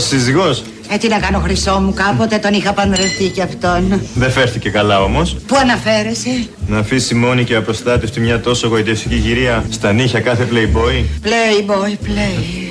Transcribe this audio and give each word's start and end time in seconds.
σύζυγος; 0.00 0.62
Ε, 0.92 0.96
τι 0.96 1.08
να 1.08 1.18
κάνω 1.18 1.38
χρυσό 1.38 1.80
μου, 1.80 1.92
κάποτε 1.94 2.38
τον 2.38 2.52
είχα 2.52 2.72
παντρευτεί 2.72 3.28
κι 3.28 3.42
αυτόν. 3.42 4.00
Δεν 4.14 4.30
φέρθηκε 4.30 4.70
καλά 4.70 5.02
όμως. 5.02 5.36
Πού 5.46 5.56
αναφέρεσαι; 5.56 6.48
Να 6.66 6.78
αφήσει 6.78 7.14
μόνη 7.14 7.44
και 7.44 7.54
απροστάτευτη 7.54 8.20
μια 8.20 8.40
τόσο 8.40 8.66
γοητευτική 8.68 9.14
γυρία 9.14 9.64
στα 9.70 9.92
νύχια 9.92 10.20
κάθε 10.20 10.48
playboy; 10.52 11.26
Playboy, 11.26 11.90
play. 11.90 12.69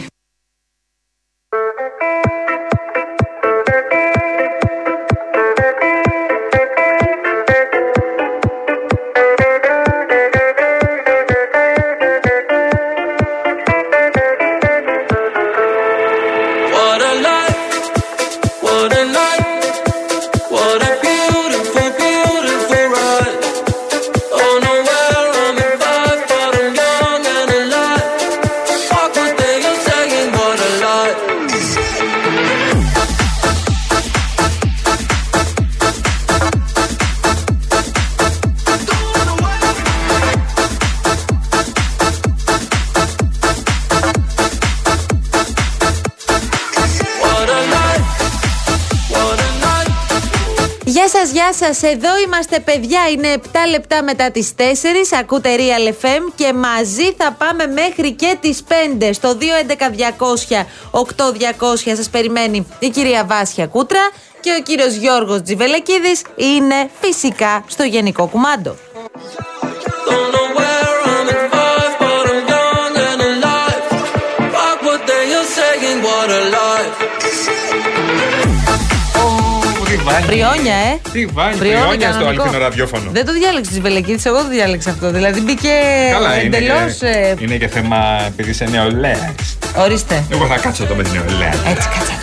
Σας, 51.74 51.82
γεια 51.82 51.84
σα. 51.84 51.88
Εδώ 51.88 52.18
είμαστε, 52.26 52.60
παιδιά. 52.60 53.10
Είναι 53.10 53.28
7 53.28 53.66
λεπτά 53.70 54.04
μετά 54.04 54.32
τις 54.32 54.54
4. 54.56 55.14
Ακούτε 55.20 55.56
Real 55.58 55.88
FM 56.04 56.22
και 56.36 56.54
μαζί 56.54 57.14
θα 57.18 57.32
πάμε 57.32 57.68
μέχρι 57.68 58.12
και 58.12 58.38
τις 58.40 58.64
5. 58.68 59.14
Στο 59.14 59.34
211-200-8200 59.34 61.96
σας 61.96 62.10
περιμένει 62.10 62.68
η 62.80 62.90
κυρία 62.90 63.26
Βάσια 63.26 63.68
Κούτρα 63.68 64.10
και 64.40 64.56
ο 64.60 64.62
κύριος 64.62 64.94
Γιώργος 64.94 65.42
Τζιβελεκίδης 65.42 66.22
είναι 66.36 66.90
φυσικά 67.02 67.64
στο 67.68 67.84
Γενικό 67.84 68.28
Κουμάντο. 68.28 68.76
Βάνει. 80.12 80.26
Πριόνια, 80.26 80.76
ε. 80.90 80.92
Τι 81.12 81.26
βάνει, 81.26 81.56
Πριόνια 81.56 81.80
πριόνια 81.82 82.10
στο 82.12 82.20
κανονικό. 82.20 82.42
αληθινό 82.44 82.64
ραδιόφωνο. 82.64 83.10
Δεν 83.12 83.26
το 83.26 83.34
διάλεξες 83.34 83.72
Τζιβελεκίδη, 83.72 84.22
εγώ 84.26 84.38
το 84.38 84.50
διάλεξα 84.50 84.90
αυτό. 84.92 85.12
Δηλαδή 85.12 85.40
μπήκε 85.42 85.74
Καλά, 86.12 86.42
είναι, 86.42 86.58
εντελώς. 86.58 86.94
και, 86.98 87.36
είναι 87.40 87.56
και 87.56 87.68
θέμα 87.68 87.98
επειδή 88.28 88.50
είσαι 88.50 88.66
νεολαία. 88.66 89.34
Ορίστε. 89.78 90.24
Εγώ 90.32 90.46
θα 90.46 90.58
κάτσω 90.58 90.84
εδώ 90.84 90.96
με 90.96 91.04
την 91.04 91.12
νεολαία. 91.14 91.54
Έτσι, 91.72 91.88
κάτσε. 91.96 92.14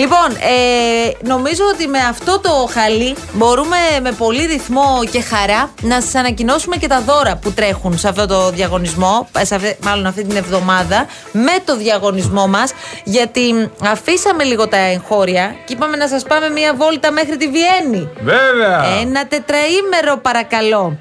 Λοιπόν, 0.00 0.28
ε, 0.30 1.10
νομίζω 1.28 1.62
ότι 1.74 1.88
με 1.88 1.98
αυτό 1.98 2.40
το 2.40 2.50
χαλί 2.72 3.16
μπορούμε 3.32 3.76
με 4.02 4.12
πολύ 4.12 4.44
ρυθμό 4.46 5.00
και 5.10 5.20
χαρά 5.22 5.70
να 5.82 6.00
σας 6.00 6.14
ανακοινώσουμε 6.14 6.76
και 6.76 6.86
τα 6.86 7.00
δώρα 7.00 7.36
που 7.36 7.52
τρέχουν 7.52 7.98
σε 7.98 8.08
αυτό 8.08 8.26
το 8.26 8.50
διαγωνισμό, 8.50 9.28
ε, 9.38 9.44
σε 9.44 9.54
αυτή- 9.54 9.76
μάλλον 9.82 10.06
αυτή 10.06 10.24
την 10.24 10.36
εβδομάδα, 10.36 11.06
με 11.32 11.52
το 11.64 11.76
διαγωνισμό 11.76 12.46
μας, 12.46 12.72
γιατί 13.04 13.70
αφήσαμε 13.84 14.44
λίγο 14.44 14.68
τα 14.68 14.76
εγχώρια 14.76 15.54
και 15.64 15.72
είπαμε 15.72 15.96
να 15.96 16.08
σας 16.08 16.22
πάμε 16.22 16.48
μία 16.48 16.74
βόλτα 16.74 17.10
μέχρι 17.10 17.36
τη 17.36 17.48
Βιέννη. 17.48 18.08
Βέβαια. 18.22 18.84
Ένα 19.00 19.26
τετραήμερο 19.26 20.16
παρακαλώ. 20.22 20.98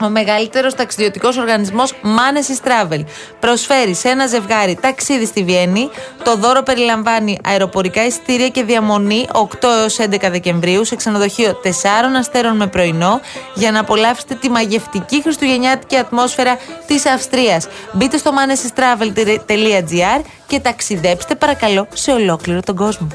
Ο 0.00 0.08
μεγαλύτερος 0.08 0.74
ταξιδιωτικός 0.74 1.36
οργανισμός 1.36 1.92
Manesis 2.02 2.68
Travel 2.68 3.04
προσφέρει 3.40 3.94
σε 3.94 4.08
ένα 4.08 4.26
ζευγάρι 4.26 4.78
ταξίδι 4.80 5.26
στη 5.26 5.44
Βιέννη. 5.44 5.90
Το 6.24 6.36
δώρο 6.36 6.62
περιλαμβάνει 6.62 7.38
αεροπορικά 7.44 8.06
εισιτήρια 8.06 8.48
και 8.48 8.64
διαμονή 8.64 9.26
8 9.32 9.42
έως 9.80 9.96
11 10.00 10.16
Δεκεμβρίου 10.30 10.84
σε 10.84 10.96
ξενοδοχείο 10.96 11.60
4 11.64 11.68
αστέρων 12.18 12.56
με 12.56 12.66
πρωινό 12.66 13.20
για 13.54 13.70
να 13.70 13.80
απολαύσετε 13.80 14.34
τη 14.34 14.50
μαγευτική 14.50 15.22
χριστουγεννιάτικη 15.22 15.96
ατμόσφαιρα 15.96 16.58
της 16.86 17.06
Αυστρίας. 17.06 17.66
Μπείτε 17.92 18.16
στο 18.16 18.30
manesistravel.gr 18.30 20.22
και 20.46 20.60
ταξιδέψτε 20.60 21.34
παρακαλώ 21.34 21.86
σε 21.92 22.12
ολόκληρο 22.12 22.60
τον 22.60 22.76
κόσμο. 22.76 23.08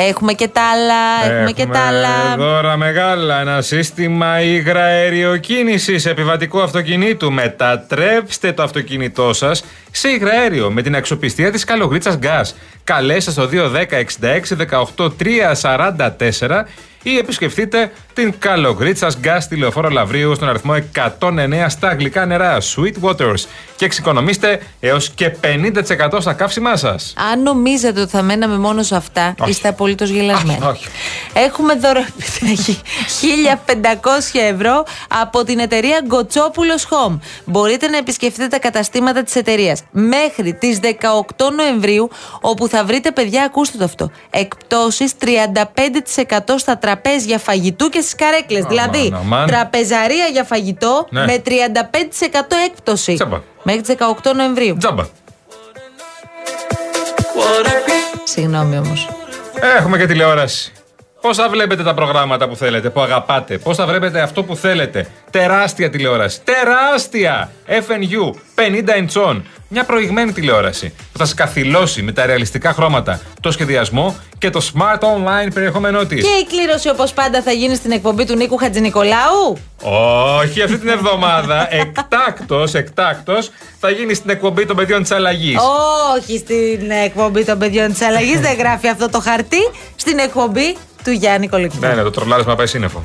Έχουμε 0.00 0.32
και 0.32 0.48
τα 0.48 0.62
άλλα, 0.70 1.34
έχουμε, 1.34 1.52
και 1.52 1.66
τα 1.66 1.80
άλλα. 1.80 2.36
δώρα 2.36 2.76
μεγάλα. 2.76 3.40
Ένα 3.40 3.60
σύστημα 3.60 4.40
υγραέριοκίνηση 4.42 6.02
επιβατικού 6.04 6.62
αυτοκινήτου. 6.62 7.32
Μετατρέψτε 7.32 8.52
το 8.52 8.62
αυτοκίνητό 8.62 9.32
σας 9.32 9.64
σε 9.90 10.08
υγραέριο 10.08 10.70
με 10.70 10.82
την 10.82 10.96
αξιοπιστία 10.96 11.50
της 11.50 11.64
Καλογρίτσας 11.64 12.18
Gas. 12.22 12.54
Καλέστε 12.84 13.30
στο 13.30 13.48
210 13.52 14.04
66 14.20 14.56
18 14.96 15.10
344 15.18 16.64
ή 17.02 17.18
επισκεφτείτε 17.18 17.92
την 18.14 18.34
Καλογρίτσα 18.38 19.08
Gas 19.24 19.36
στη 19.40 19.56
Λεωφόρο 19.56 19.88
Λαβρίου 19.88 20.34
στον 20.34 20.48
αριθμό 20.48 20.74
109 21.20 21.66
στα 21.68 21.94
γλυκά 21.94 22.26
νερά 22.26 22.58
Sweet 22.60 22.94
Waters 23.02 23.40
και 23.76 23.84
εξοικονομήστε 23.84 24.60
έως 24.80 25.10
και 25.10 25.36
50% 25.40 26.18
στα 26.18 26.32
καύσιμά 26.32 26.76
σας. 26.76 27.14
Αν 27.32 27.42
νομίζετε 27.42 28.00
ότι 28.00 28.10
θα 28.10 28.22
μέναμε 28.22 28.58
μόνος 28.58 28.86
σε 28.86 28.96
αυτά, 28.96 29.34
Όχι. 29.40 29.50
είστε 29.50 29.68
απολύτως 29.68 30.08
γελασμένοι. 30.08 30.58
Όχι, 30.58 30.68
όχι. 30.68 30.88
Έχουμε 31.32 31.74
δώρο 31.74 32.00
επιτέχει 32.18 32.80
1500 34.32 34.40
ευρώ 34.52 34.84
από 35.08 35.44
την 35.44 35.58
εταιρεία 35.58 36.00
Γκοτσόπουλος 36.06 36.86
Home. 36.90 37.18
Μπορείτε 37.44 37.88
να 37.88 37.96
επισκεφτείτε 37.96 38.46
τα 38.46 38.58
καταστήματα 38.58 39.22
της 39.22 39.36
εταιρείας 39.36 39.82
μέχρι 39.90 40.54
τις 40.54 40.78
18 40.82 41.50
Νοεμβρίου, 41.56 42.08
όπου 42.40 42.68
θα 42.68 42.84
βρείτε, 42.84 43.10
παιδιά, 43.10 43.44
ακούστε 43.44 43.78
το 43.78 43.84
αυτό, 43.84 44.10
εκπτώσεις 44.30 45.12
35% 45.18 46.54
στα 46.56 46.78
τραπέζια 46.92 47.38
φαγητού 47.38 47.88
και 47.88 48.00
στις 48.00 48.14
καρέκλες. 48.14 48.64
Αμάν, 48.64 48.90
Δηλαδή, 48.90 49.14
αμάν. 49.20 49.46
τραπεζαρία 49.46 50.26
για 50.26 50.44
φαγητό 50.44 51.06
Ναι. 51.10 51.24
με 51.24 51.38
35% 51.38 52.56
έκπτωση. 52.66 53.14
Τσάμπα. 53.14 53.40
Μέχρι 53.62 53.80
τις 53.80 53.88
18 53.88 54.32
Νοεμβρίου. 54.34 54.76
Τζάμπα. 54.76 55.02
What 55.04 55.08
a 57.66 57.68
beautiful 57.68 58.20
Συγγνώμη 58.24 58.78
όμως. 58.78 59.08
Έχουμε 59.78 59.98
και 59.98 60.06
τηλεόραση. 60.06 60.72
Πώ 61.20 61.34
θα 61.34 61.48
βλέπετε 61.48 61.82
τα 61.82 61.94
προγράμματα 61.94 62.48
που 62.48 62.56
θέλετε, 62.56 62.90
που 62.90 63.00
αγαπάτε, 63.00 63.58
πώ 63.58 63.74
θα 63.74 63.86
βλέπετε 63.86 64.20
αυτό 64.20 64.42
που 64.42 64.56
θέλετε; 64.56 65.10
Τεράστια 65.30 65.90
τηλεόραση. 65.90 66.40
Τεράστια! 66.44 67.50
FNU 67.66 68.30
50 68.54 69.22
inch 69.24 69.40
Μια 69.68 69.84
προηγμένη 69.84 70.32
τηλεόραση 70.32 70.94
που 71.12 71.18
θα 71.18 71.24
σα 71.24 71.34
καθυλώσει 71.34 72.02
με 72.02 72.12
τα 72.12 72.26
ρεαλιστικά 72.26 72.72
χρώματα, 72.72 73.20
το 73.40 73.50
σχεδιασμό 73.50 74.16
και 74.38 74.50
το 74.50 74.70
smart 74.74 74.98
online 75.00 75.52
περιεχόμενό 75.54 76.04
της. 76.04 76.24
Και 76.24 76.30
η 76.30 76.46
κλήρωση 76.46 76.88
όπως 76.88 77.12
πάντα 77.12 77.42
θα 77.42 77.52
γίνει 77.52 77.74
στην 77.74 77.90
εκπομπή 77.90 78.24
του 78.24 78.36
Νίκου 78.36 78.56
Χατζηνικολάου. 78.56 79.56
Όχι, 80.40 80.62
αυτή 80.62 80.78
την 80.78 80.88
εβδομάδα 80.88 81.68
εκτάκτος, 81.82 82.74
εκτάκτος 82.74 83.50
θα 83.80 83.90
γίνει 83.90 84.14
στην 84.14 84.30
εκπομπή 84.30 84.66
των 84.66 84.76
παιδιών 84.76 85.02
της 85.02 85.10
αλλαγής. 85.10 85.58
Όχι 86.16 86.38
στην 86.38 86.90
εκπομπή 87.04 87.44
των 87.44 87.58
παιδιών 87.58 87.92
της 87.92 88.02
αλλαγής. 88.02 88.40
Δεν 88.40 88.56
γράφει 88.56 88.88
αυτό 88.88 89.10
το 89.10 89.20
χαρτί. 89.20 89.70
Στην 89.96 90.18
εκπομπή 90.18 90.76
του 91.04 91.10
Γιάννη 91.10 91.48
Κολοκυθά. 91.48 91.88
Ναι, 91.88 91.94
ναι, 91.94 92.02
το 92.02 92.10
τρολάρισμα 92.10 92.54
πάει 92.54 92.66
σύννεφο. 92.66 93.04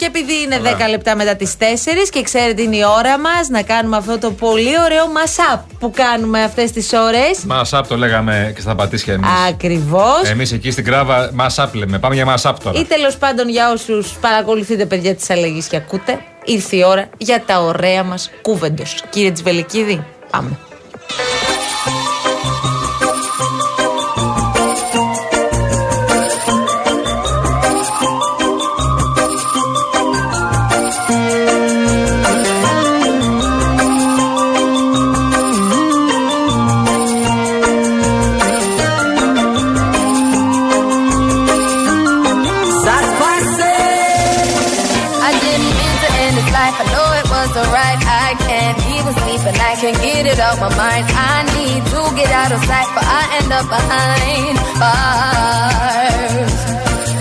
Και 0.00 0.06
επειδή 0.06 0.42
είναι 0.42 0.60
10 0.86 0.88
λεπτά 0.90 1.16
μετά 1.16 1.36
τις 1.36 1.56
4 1.58 1.62
και 2.10 2.22
ξέρετε 2.22 2.62
είναι 2.62 2.76
η 2.76 2.84
ώρα 2.98 3.18
μας 3.18 3.48
να 3.48 3.62
κάνουμε 3.62 3.96
αυτό 3.96 4.18
το 4.18 4.30
πολύ 4.30 4.80
ωραίο 4.84 5.04
mashup 5.04 5.60
που 5.78 5.90
κάνουμε 5.90 6.42
αυτές 6.42 6.70
τις 6.70 6.92
ώρες. 6.92 7.44
Μασάπ 7.46 7.86
το 7.86 7.96
λέγαμε 7.96 8.52
και 8.54 8.60
στα 8.60 8.74
πατήσια 8.74 9.14
εμείς. 9.14 9.28
Ακριβώς. 9.48 10.22
Εμείς 10.24 10.52
εκεί 10.52 10.70
στην 10.70 10.84
κράβα 10.84 11.30
μασάπ 11.32 11.74
λέμε. 11.74 11.98
Πάμε 11.98 12.14
για 12.14 12.24
μασάπ 12.24 12.62
τώρα. 12.62 12.80
Ή 12.80 12.84
τέλος 12.84 13.16
πάντων 13.16 13.48
για 13.48 13.72
όσους 13.72 14.12
παρακολουθείτε 14.20 14.86
παιδιά 14.86 15.14
τη 15.14 15.26
αλλαγή 15.28 15.62
και 15.68 15.76
ακούτε, 15.76 16.18
ήρθε 16.44 16.76
η 16.76 16.82
ώρα 16.86 17.08
για 17.16 17.42
τα 17.46 17.60
ωραία 17.60 18.04
μας 18.04 18.30
κούβεντος. 18.42 19.02
Κύριε 19.10 19.30
Τσβελικίδη, 19.30 20.04
πάμε. 20.30 20.58
I 53.18 53.20
end 53.38 53.50
up 53.58 53.66
behind 53.76 54.56
bars. 54.80 56.54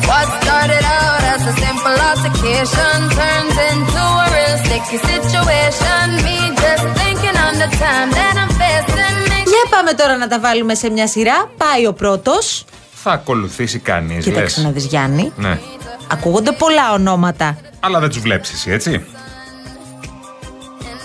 What 0.09 0.27
started 0.41 0.83
out 0.99 1.23
as 1.33 1.41
a 1.51 1.53
simple 1.63 1.97
altercation 2.11 2.97
turns 3.17 3.55
into 3.69 4.03
a 4.23 4.27
real 4.35 4.57
sticky 4.65 4.99
situation. 5.11 6.03
Me 6.25 6.37
just 6.63 6.85
thinking 6.99 7.37
on 7.45 7.53
the 7.63 7.69
time 7.83 8.09
that 8.19 8.33
I'm 8.41 8.51
facing. 8.61 9.15
makes 9.31 9.49
Για 9.53 9.63
πάμε 9.69 9.93
τώρα 9.93 10.17
να 10.17 10.27
τα 10.27 10.39
βάλουμε 10.39 10.75
σε 10.75 10.89
μια 10.89 11.07
σειρά. 11.07 11.51
Πάει 11.57 11.85
ο 11.85 11.93
πρώτος. 11.93 12.65
Θα 13.03 13.11
ακολουθήσει 13.11 13.79
κανείς. 13.79 14.23
Κοίταξε 14.23 14.61
να 14.61 14.69
δεις 14.69 14.85
Γιάννη. 14.85 15.31
Ναι. 15.35 15.59
Ακούγονται 16.11 16.51
πολλά 16.51 16.93
ονόματα. 16.93 17.57
Αλλά 17.79 17.99
δεν 17.99 18.09
τους 18.09 18.19
βλέπεις 18.19 18.53
εσύ, 18.53 18.71
έτσι; 18.71 19.05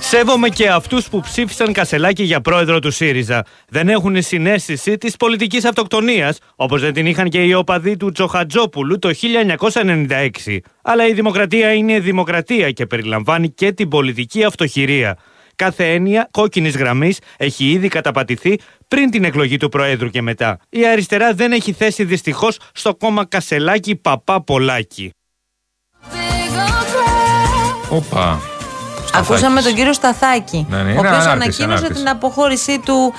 Σέβομαι 0.08 0.48
και 0.48 0.68
αυτούς 0.68 1.08
που 1.08 1.20
ψήφισαν 1.20 1.72
Κασελάκη 1.72 2.22
για 2.22 2.40
πρόεδρο 2.40 2.78
του 2.78 2.90
ΣΥΡΙΖΑ. 2.90 3.44
Δεν 3.68 3.88
έχουν 3.88 4.22
συνέστηση 4.22 4.96
της 4.98 5.16
πολιτικής 5.16 5.64
αυτοκτονίας, 5.64 6.38
όπως 6.56 6.80
δεν 6.80 6.92
την 6.92 7.06
είχαν 7.06 7.28
και 7.28 7.42
οι 7.42 7.54
οπαδοί 7.54 7.96
του 7.96 8.12
Τσοχατζόπουλου 8.12 8.98
το 8.98 9.10
1996. 9.12 10.60
Αλλά 10.82 11.06
η 11.06 11.12
δημοκρατία 11.12 11.72
είναι 11.72 12.00
δημοκρατία 12.00 12.70
και 12.70 12.86
περιλαμβάνει 12.86 13.50
και 13.50 13.72
την 13.72 13.88
πολιτική 13.88 14.44
αυτοχειρία. 14.44 15.18
Κάθε 15.56 15.92
έννοια 15.92 16.28
κόκκινης 16.30 16.76
γραμμής 16.76 17.18
έχει 17.36 17.70
ήδη 17.70 17.88
καταπατηθεί 17.88 18.58
πριν 18.88 19.10
την 19.10 19.24
εκλογή 19.24 19.56
του 19.56 19.68
Προέδρου 19.68 20.08
και 20.08 20.22
μετά. 20.22 20.58
Η 20.68 20.86
αριστερά 20.86 21.34
δεν 21.34 21.52
έχει 21.52 21.72
θέση 21.72 22.04
δυστυχώς 22.04 22.58
στο 22.72 22.94
κόμμα 22.94 23.26
Κασελάκη 23.26 23.96
Παπά 23.96 24.42
Πολάκη. 24.42 25.12
bigger 26.12 26.82
cry. 26.92 27.96
Όπα. 27.96 28.53
Ακούσαμε 29.18 29.62
τον 29.62 29.74
κύριο 29.74 29.92
Σταθάκη, 29.92 30.66
Ναι, 30.70 30.76
ναι, 30.76 30.82
ο 30.82 30.88
είναι 30.88 30.98
οποίος 30.98 31.12
ανάρτηση, 31.12 31.32
ανακοίνωσε 31.32 31.64
ανάρτηση. 31.76 31.92
την 32.02 32.08
αποχώρησή 32.08 32.78
του 32.84 33.12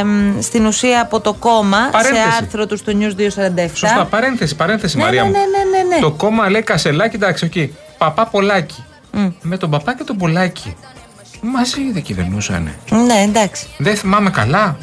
εμ, 0.00 0.40
στην 0.40 0.66
ουσία 0.66 1.00
από 1.00 1.20
το 1.20 1.32
κόμμα 1.34 1.78
Παρένθεση. 1.90 2.22
σε 2.22 2.36
άρθρο 2.42 2.66
του 2.66 2.76
στο 2.76 2.92
News 2.98 3.14
247. 3.20 3.68
Σωστά, 3.74 4.04
παρένθεση, 4.10 4.54
παρένθεση, 4.56 4.96
Ναι, 4.96 5.02
Μαρία 5.02 5.22
ναι, 5.22 5.26
μου. 5.28 5.32
ναι, 5.34 5.38
ναι, 5.38 5.78
ναι, 5.88 5.94
ναι. 5.94 6.00
Το 6.00 6.10
κόμμα 6.10 6.48
λέει 6.50 6.62
Κασελάκη, 6.62 7.16
εντάξει, 7.16 7.44
εκεί. 7.46 7.74
Παπά 7.98 8.26
Πολάκη. 8.26 8.84
Με 9.40 9.56
τον 9.56 9.70
παπά 9.70 9.94
και 9.94 10.04
τον 10.04 10.16
Πολάκη. 10.16 10.76
Μαζί 11.40 11.90
δεν 11.92 12.02
κυβερνούσαν. 12.02 12.72
Ναι, 12.90 13.22
εντάξει. 13.26 13.66
Δεν 13.78 13.96
θυμάμαι 13.96 14.30
καλά. 14.30 14.76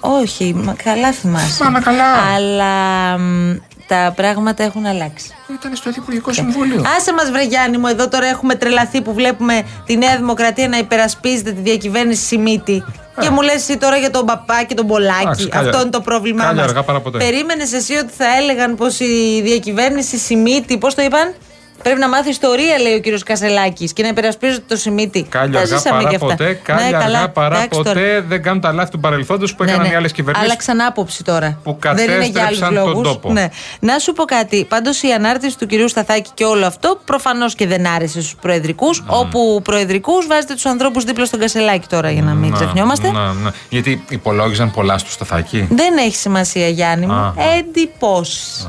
Όχι, 0.00 0.54
μα 0.54 0.74
καλά 0.84 1.12
θυμάσαι. 1.12 1.46
Θυμάμαι 1.46 1.80
καλά. 1.80 2.04
Αλλά 2.34 3.18
μ, 3.18 3.56
τα 3.86 4.12
πράγματα 4.16 4.62
έχουν 4.62 4.86
αλλάξει. 4.86 5.30
Ήταν 5.60 5.76
στο 5.76 5.90
Υπουργικό 5.96 6.32
Συμβούλιο. 6.32 6.84
Άσε 6.98 7.12
μας, 7.12 7.30
βρε 7.30 7.42
Γιάννη 7.44 7.78
μου, 7.78 7.86
εδώ 7.86 8.08
τώρα 8.08 8.26
έχουμε 8.26 8.54
τρελαθεί 8.54 9.00
που 9.00 9.14
βλέπουμε 9.14 9.62
τη 9.86 9.96
Νέα 9.96 10.16
Δημοκρατία 10.16 10.68
να 10.68 10.78
υπερασπίζεται 10.78 11.52
τη 11.52 11.60
διακυβέρνηση 11.60 12.22
Σιμίτη. 12.24 12.84
Και 13.20 13.30
μου 13.30 13.40
λες 13.42 13.54
εσύ 13.54 13.76
τώρα 13.76 13.96
για 13.96 14.10
τον 14.10 14.26
παπά 14.26 14.62
και 14.62 14.74
τον 14.74 14.86
Πολάκη. 14.86 15.20
Εντάξει, 15.22 15.48
κάλια- 15.48 15.68
Αυτό 15.70 15.80
είναι 15.82 15.90
το 15.90 16.00
πρόβλημά 16.00 16.44
κάλια 16.44 16.60
μας. 16.60 16.70
αργά 16.70 16.82
παρά 16.82 17.00
ποτέ. 17.00 17.18
Περίμενες 17.18 17.72
εσύ 17.72 17.94
ότι 17.94 18.12
θα 18.16 18.36
έλεγαν 18.36 18.74
πως 18.76 19.00
η 19.00 19.40
διακυβέρνηση 19.44 20.16
Σιμίτη, 20.18 20.78
πώς 20.78 20.94
το 20.94 21.02
είπαν, 21.02 21.34
Πρέπει 21.82 21.98
να 22.00 22.08
μάθεις 22.08 22.30
ιστορία, 22.30 22.78
λέει 22.78 22.94
ο 22.94 23.00
κύριος 23.00 23.22
Κασελάκης, 23.22 23.92
και 23.92 24.02
να 24.02 24.08
υπερασπίζεται 24.08 24.62
το 24.68 24.76
Σιμίτη. 24.76 25.22
Κάλια 25.28 25.52
Τα 25.52 25.60
αργά 25.60 25.76
ζήσαμε 25.76 25.96
παρά 25.96 26.08
κι 26.08 26.14
αυτά. 26.14 26.26
ποτέ, 26.26 26.60
κάλια 26.62 26.84
Ναι, 26.84 26.90
καλά, 26.90 27.04
αργά 27.18 27.28
παρά 27.28 27.56
εντάξει 27.56 27.68
ποτέ 27.82 27.92
τώρα. 27.92 28.22
δεν 28.28 28.42
κάνουν 28.42 28.60
τα 28.60 28.72
λάθη 28.72 28.90
του 28.90 29.00
παρελθόντος 29.00 29.54
που 29.54 29.62
έκαναν 29.62 29.90
οι 29.90 29.94
άλλες 29.94 30.12
κυβερνήσεις. 30.12 30.48
Άλλαξαν 30.50 30.80
άποψη 30.80 31.24
τώρα. 31.24 31.58
Που 31.62 31.78
Δεν 31.80 31.92
είναι 31.92 32.04
για 32.06 32.14
άλλους 32.16 32.32
κατέστρεψαν 32.32 32.74
τον 32.74 32.86
λόγους. 32.86 33.08
τόπο. 33.08 33.32
Ναι. 33.32 33.48
Να 33.80 33.98
σου 33.98 34.12
πω 34.12 34.24
κάτι. 34.24 34.64
Πάντως 34.68 35.02
η 35.02 35.10
ανάρτηση 35.12 35.58
του 35.58 35.66
κυρίου 35.66 35.88
Σταθάκη 35.88 36.30
και 36.34 36.44
όλο 36.44 36.66
αυτό 36.66 37.00
προφανώς 37.04 37.54
και 37.54 37.66
δεν 37.66 37.86
άρεσε 37.86 38.20
στους 38.20 38.34
προεδρικούς. 38.40 39.02
Όπου 39.06 39.60
προεδρικούς 39.64 40.26
βάζετε 40.26 40.54
τους 40.54 40.66
ανθρώπους 40.66 41.04
δίπλα 41.04 41.24
στον 41.24 41.40
Κασελάκη 41.40 41.86
τώρα 41.88 42.10
για 42.10 42.22
να 42.22 42.32
μην 42.32 42.50
Να, 42.50 42.56
ξεχνιόμαστε. 42.56 43.10
να, 43.10 43.32
να. 43.32 43.52
Γιατί 43.68 44.04
υπολόγιζαν 44.08 44.70
πολλά 44.70 44.98
στο 44.98 45.10
σταθάκι. 45.10 45.66
Δεν 45.70 45.96
έχει 45.96 46.16
σημασία, 46.16 46.68
Γιάννη 46.68 47.06
μου. 47.06 47.12
Α. 47.12 47.32
Εντυπώσεις. 47.58 48.68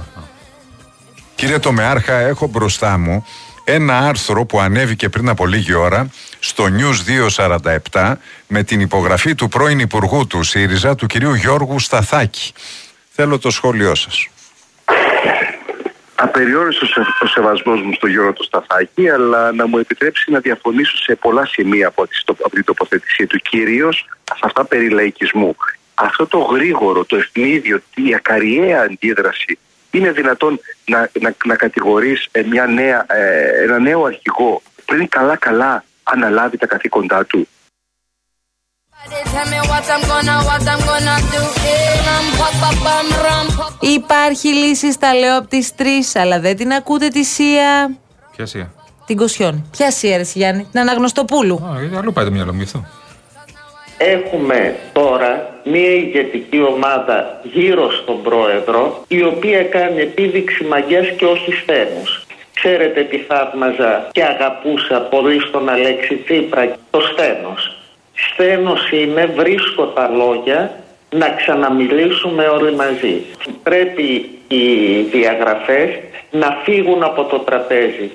Κύριε 1.36 1.60
Τομεάρχα, 1.60 2.14
έχω 2.20 2.48
μπροστά 2.48 2.98
μου 2.98 3.26
ένα 3.64 3.98
άρθρο 3.98 4.46
που 4.46 4.60
ανέβηκε 4.60 5.10
πριν 5.10 5.30
από 5.30 5.46
λίγη 5.48 5.74
ώρα 5.74 6.10
στο 6.40 6.66
News 6.78 7.30
247 7.92 8.14
με 8.48 8.64
την 8.64 8.80
υπογραφή 8.80 9.36
του 9.36 9.48
πρώην 9.48 9.80
Υπουργού 9.80 10.28
του 10.28 10.44
ΣΥΡΙΖΑ, 10.44 10.96
του 10.96 11.06
κυρίου 11.06 11.34
Γιώργου 11.34 11.80
Σταθάκη. 11.80 12.54
Θέλω 13.12 13.40
το 13.40 13.50
σχόλιο 13.50 13.96
σας. 13.96 14.28
Απεριόριστος 16.16 16.96
ο 17.22 17.26
σεβασμός 17.28 17.82
μου 17.82 17.94
στο 17.94 18.08
Γιώργο 18.08 18.34
του 18.34 18.44
Σταθάκη, 18.44 19.10
αλλά 19.10 19.52
να 19.52 19.68
μου 19.68 19.78
επιτρέψει 19.78 20.32
να 20.32 20.40
διαφωνήσω 20.40 20.98
σε 20.98 21.16
πολλά 21.16 21.46
σημεία 21.46 21.88
από, 21.88 22.08
τη, 22.08 22.16
στο- 22.16 22.36
από 22.40 22.50
την 22.56 22.64
τοποθέτησή 22.64 23.28
του, 23.28 23.38
κυρίως 23.38 24.06
σε 24.24 24.40
αυτά 24.44 24.66
περί 24.66 24.90
λαϊκισμού. 24.90 25.56
Αυτό 25.94 26.28
το 26.28 26.38
γρήγορο, 26.38 27.06
το 27.06 27.16
ευνίδιο, 27.16 27.82
η 27.96 28.14
ακαριαία 28.16 28.82
αντίδραση 28.82 29.58
είναι 29.94 30.12
δυνατόν 30.12 30.60
να, 30.86 31.10
να, 31.22 31.36
να 31.46 31.56
κατηγορείς 31.56 32.28
ε, 32.32 32.42
μια 32.44 32.66
νέα, 32.66 33.06
ε, 33.08 33.64
ένα 33.64 33.80
νέο 33.80 34.04
αρχηγό 34.04 34.62
πριν 34.86 35.08
καλά-καλά 35.10 35.84
αναλάβει 36.04 36.58
τα 36.58 36.68
καθήκοντά 36.68 37.26
του; 37.26 37.48
Tell 39.34 39.48
me 39.54 39.60
what 39.72 39.86
I'm 39.94 40.04
gonna, 40.12 40.36
what 40.50 40.66
I'm 40.72 40.82
gonna 40.90 41.16
do. 41.34 41.42
Eh, 41.72 42.06
ram, 42.08 42.26
pa, 42.40 42.50
pa, 42.62 42.70
pam, 42.84 43.08
ram, 43.26 43.48
pa, 43.58 43.66
pa. 43.80 43.88
Υπάρχει 43.88 44.48
λύση 44.48 44.92
στα 44.92 45.14
λέω 45.14 45.38
από 45.38 45.48
τις 45.48 45.76
τρεις, 45.76 46.16
αλλά 46.16 46.40
δεν 46.40 46.56
την 46.56 46.72
ακούτε 46.74 47.08
τη 47.08 47.24
Σία. 47.24 47.98
Ποια 48.36 48.46
σία; 48.46 48.74
Την 49.06 49.18
Κοσιόνη. 49.18 49.66
Ποια 49.72 49.92
Σία, 49.92 50.16
ρε 50.16 50.22
εσύ, 50.22 50.38
Γιάννη, 50.38 50.68
την 50.72 50.80
Αναγνωστοπούλου. 50.80 51.56
Α, 51.56 51.80
γιατί 51.80 51.96
αλλού 51.96 52.14
πάει 52.14 52.26
το 52.26 52.32
μυαλό 52.32 52.52
μου 52.54 52.58
γι' 52.58 52.64
αυτό. 52.64 52.86
Έχουμε 54.06 54.76
τώρα 54.94 55.60
μια 55.64 55.90
ηγετική 55.94 56.62
ομάδα 56.62 57.40
γύρω 57.44 57.92
στον 57.92 58.22
πρόεδρο 58.22 59.04
η 59.08 59.24
οποία 59.24 59.64
κάνει 59.64 60.02
επίδειξη 60.02 60.64
μαγιάς 60.64 61.10
και 61.10 61.26
όχι 61.26 61.52
στένους. 61.54 62.26
Ξέρετε 62.54 63.04
τι 63.04 63.18
θαύμαζα 63.18 64.10
και 64.12 64.24
αγαπούσα 64.24 65.00
πολύ 65.02 65.40
στον 65.40 65.70
Αλέξη 65.70 66.16
Τσίπρα, 66.16 66.76
το 66.90 67.00
στένος. 67.02 67.78
Στένος 68.14 68.92
είναι 68.92 69.26
βρίσκω 69.26 69.86
τα 69.86 70.08
λόγια 70.08 70.84
να 71.10 71.30
ξαναμιλήσουμε 71.30 72.44
όλοι 72.44 72.76
μαζί. 72.76 73.22
Πρέπει 73.64 74.30
οι 74.48 75.02
διαγραφές 75.12 75.90
να 76.32 76.58
φύγουν 76.64 77.04
από 77.04 77.24
το 77.24 77.40
τραπέζι. 77.40 78.12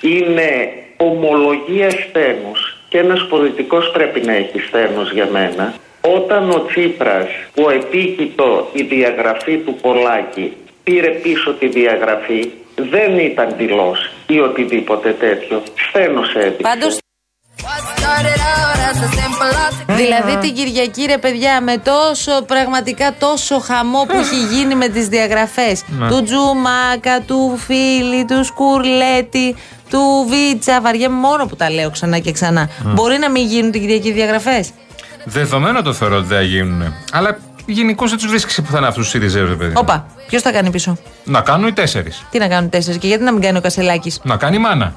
Είναι 0.00 0.72
ομολογία 0.96 1.90
στένους 1.90 2.69
και 2.90 2.98
ένας 2.98 3.26
πολιτικός 3.26 3.90
πρέπει 3.90 4.20
να 4.20 4.32
έχει 4.32 4.58
στένος 4.60 5.12
για 5.12 5.26
μένα. 5.26 5.74
Όταν 6.00 6.50
ο 6.50 6.64
Τσίπρας 6.66 7.28
που 7.54 7.70
επίκειτο 7.70 8.68
η 8.72 8.82
διαγραφή 8.82 9.56
του 9.58 9.74
Πολάκη 9.74 10.52
πήρε 10.84 11.10
πίσω 11.10 11.52
τη 11.52 11.68
διαγραφή 11.68 12.50
δεν 12.74 13.18
ήταν 13.18 13.54
δηλός 13.56 14.10
ή 14.26 14.40
οτιδήποτε 14.40 15.12
τέτοιο. 15.12 15.62
Στένος 15.88 16.34
έδειξε. 16.34 17.00
Δηλαδή 19.86 20.36
την 20.36 20.54
Κυριακή 20.54 21.04
ρε 21.04 21.18
παιδιά 21.18 21.60
με 21.60 21.76
τόσο 21.76 22.42
πραγματικά 22.46 23.14
τόσο 23.18 23.58
χαμό 23.58 24.04
που 24.08 24.16
έχει 24.16 24.54
γίνει 24.54 24.74
με 24.74 24.88
τις 24.88 25.08
διαγραφές 25.08 25.82
του 26.08 26.22
Τζουμάκα, 26.22 27.20
του 27.26 27.58
Φίλη, 27.66 28.24
του 28.24 28.44
Σκουρλέτη, 28.44 29.56
του 29.90 30.26
Βίτσα, 30.28 30.80
βαριέμαι 30.80 31.16
μόνο 31.16 31.46
που 31.46 31.56
τα 31.56 31.70
λέω 31.70 31.90
ξανά 31.90 32.18
και 32.18 32.32
ξανά. 32.32 32.68
Μπορεί 32.84 33.18
να 33.18 33.30
μην 33.30 33.46
γίνουν 33.46 33.70
την 33.70 33.80
Κυριακή 33.80 34.12
διαγραφές; 34.12 34.70
Δεδομένο 35.24 35.82
το 35.82 35.92
θεωρώ 35.92 36.16
ότι 36.16 36.26
δεν 36.26 36.36
θα 36.36 36.44
γίνουν. 36.44 36.94
Αλλά 37.12 37.38
γενικώ 37.66 38.06
δεν 38.08 38.18
τους 38.18 38.26
βρίσκεις 38.26 38.60
πουθενά 38.62 38.86
αυτούς 38.86 39.02
τους 39.02 39.12
ΣΥΡΙΖΑ, 39.12 39.40
ρε 39.40 39.54
παιδί. 39.54 39.72
Όπα, 39.76 40.06
ποιος 40.26 40.42
θα 40.42 40.52
κάνει 40.52 40.70
πίσω; 40.70 40.96
Να 41.24 41.40
κάνουν 41.40 41.68
οι 41.68 41.72
τέσσερις. 41.72 42.24
Τι 42.30 42.38
να 42.38 42.48
κάνουν 42.48 42.70
τέσσερις 42.70 42.98
και 42.98 43.06
γιατί 43.06 43.24
να 43.24 43.32
μην 43.32 43.42
κάνει 43.42 43.58
ο 43.58 43.60
Κασελάκης; 43.60 44.20
Να 44.22 44.36
κάνει 44.36 44.56
η 44.56 44.58
μάνα. 44.58 44.94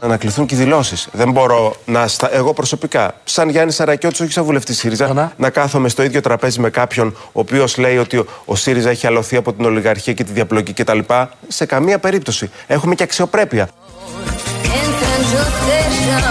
Να 0.00 0.06
ανακληθούν 0.06 0.46
και 0.46 0.54
οι 0.54 0.58
δηλώσεις. 0.58 1.08
Δεν 1.12 1.30
μπορώ 1.30 1.76
να. 1.84 2.06
Στα... 2.08 2.34
Εγώ 2.34 2.52
προσωπικά, 2.52 3.14
σαν 3.24 3.48
Γιάννη 3.48 3.72
Σαρακιώτης, 3.72 4.20
όχι 4.20 4.32
σαν 4.32 4.44
βουλευτής 4.44 4.78
ΣΥΡΙΖΑ, 4.78 5.32
να 5.36 5.50
κάθομαι 5.50 5.88
στο 5.88 6.02
ίδιο 6.02 6.20
τραπέζι 6.20 6.60
με 6.60 6.70
κάποιον 6.70 7.16
ο 7.26 7.40
οποίος 7.40 7.76
λέει 7.76 7.98
ότι 7.98 8.16
ο, 8.16 8.26
ο 8.44 8.54
ΣΥΡΙΖΑ 8.54 8.90
έχει 8.90 9.06
αλωθεί 9.06 9.36
από 9.36 9.52
την 9.52 9.64
ολιγαρχία 9.64 10.12
και 10.12 10.24
τη 10.24 10.32
διαπλοκή 10.32 10.72
κτλ. 10.72 10.98
Σε 11.48 11.66
καμία 11.66 11.98
περίπτωση. 11.98 12.50
Έχουμε 12.66 12.94
και 12.94 13.02
αξιοπρέπεια. 13.02 13.68
In 13.68 14.88
Central 15.00 15.48
Station, 15.58 16.22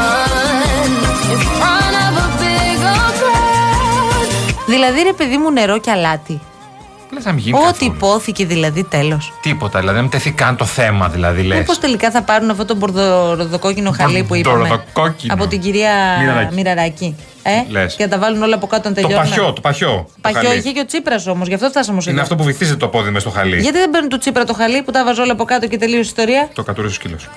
in 1.31 1.39
front 1.57 1.95
of 2.05 2.15
a 2.23 2.27
bigger 2.39 2.99
crowd. 3.19 4.27
Δηλαδή, 4.65 5.01
ρε 5.01 5.13
παιδί 5.13 5.37
μου, 5.37 5.51
νερό 5.51 5.79
και 5.79 5.91
αλάτι. 5.91 6.41
Λες 7.11 7.25
να 7.25 7.31
μην 7.31 7.43
γίνει 7.43 7.57
Ό,τι 7.57 7.65
καθόλου. 7.65 7.93
υπόθηκε 7.95 8.45
δηλαδή 8.45 8.83
τέλος. 8.83 9.33
Τίποτα, 9.41 9.79
δηλαδή 9.79 9.99
δεν 9.99 10.09
τεθεί 10.09 10.31
καν 10.31 10.55
το 10.55 10.65
θέμα, 10.65 11.09
δηλαδή 11.09 11.41
λες. 11.41 11.57
Μήπως 11.57 11.79
τελικά 11.79 12.11
θα 12.11 12.21
πάρουν 12.21 12.49
αυτό 12.49 12.65
το 12.65 12.75
μπορδοροδοκόκκινο 12.75 13.91
χαλί 13.91 14.23
που 14.23 14.35
είπαμε. 14.35 14.57
Μπορδοροδοκόκκινο. 14.57 15.33
Από 15.33 15.47
την 15.47 15.61
κυρία 15.61 15.91
Μοιραράκη. 16.19 16.55
Μοιραράκη. 16.55 17.15
Ε; 17.43 17.51
Λες. 17.69 17.95
Και 17.95 18.03
να 18.03 18.09
τα 18.09 18.17
βάλουν 18.19 18.41
όλα 18.43 18.55
από 18.55 18.67
κάτω 18.67 18.89
να 18.89 18.95
Το 18.95 19.01
τελειώνουν. 19.01 19.29
παχιό, 19.29 19.53
το 19.53 19.61
παχιό. 19.61 19.87
το 19.87 20.11
Παχιό 20.21 20.41
χαλί. 20.49 20.59
είχε 20.59 20.71
και 20.71 20.79
ο 20.79 20.85
Τσίπρας 20.85 21.27
όμως, 21.27 21.47
γι' 21.47 21.53
αυτό 21.53 21.67
φτάσαμε 21.69 21.97
ως 21.97 22.03
Είναι 22.05 22.13
εδώ. 22.13 22.21
αυτό 22.21 22.35
που 22.35 22.43
βυθίζεται 22.43 22.77
το 22.77 22.87
πόδι 22.87 23.09
μες 23.09 23.21
στο 23.21 23.31
χαλί. 23.31 23.59
Γιατί 23.59 23.77
δεν 23.77 23.89
παίρνουν 23.89 24.09
του 24.09 24.17
Τσίπρα 24.17 24.43
το 24.43 24.53
χαλί 24.53 24.81
που 24.81 24.91
τα 24.91 25.03
βάζω 25.05 25.21
όλα 25.21 25.31
από 25.31 25.43
κάτω 25.45 25.67
και 25.67 25.77
τελείωσε 25.77 25.97
η 25.99 26.01
ιστορία; 26.01 26.49
Το 26.53 26.63
κατουρίζει 26.63 26.93
σκύλος. 26.93 27.27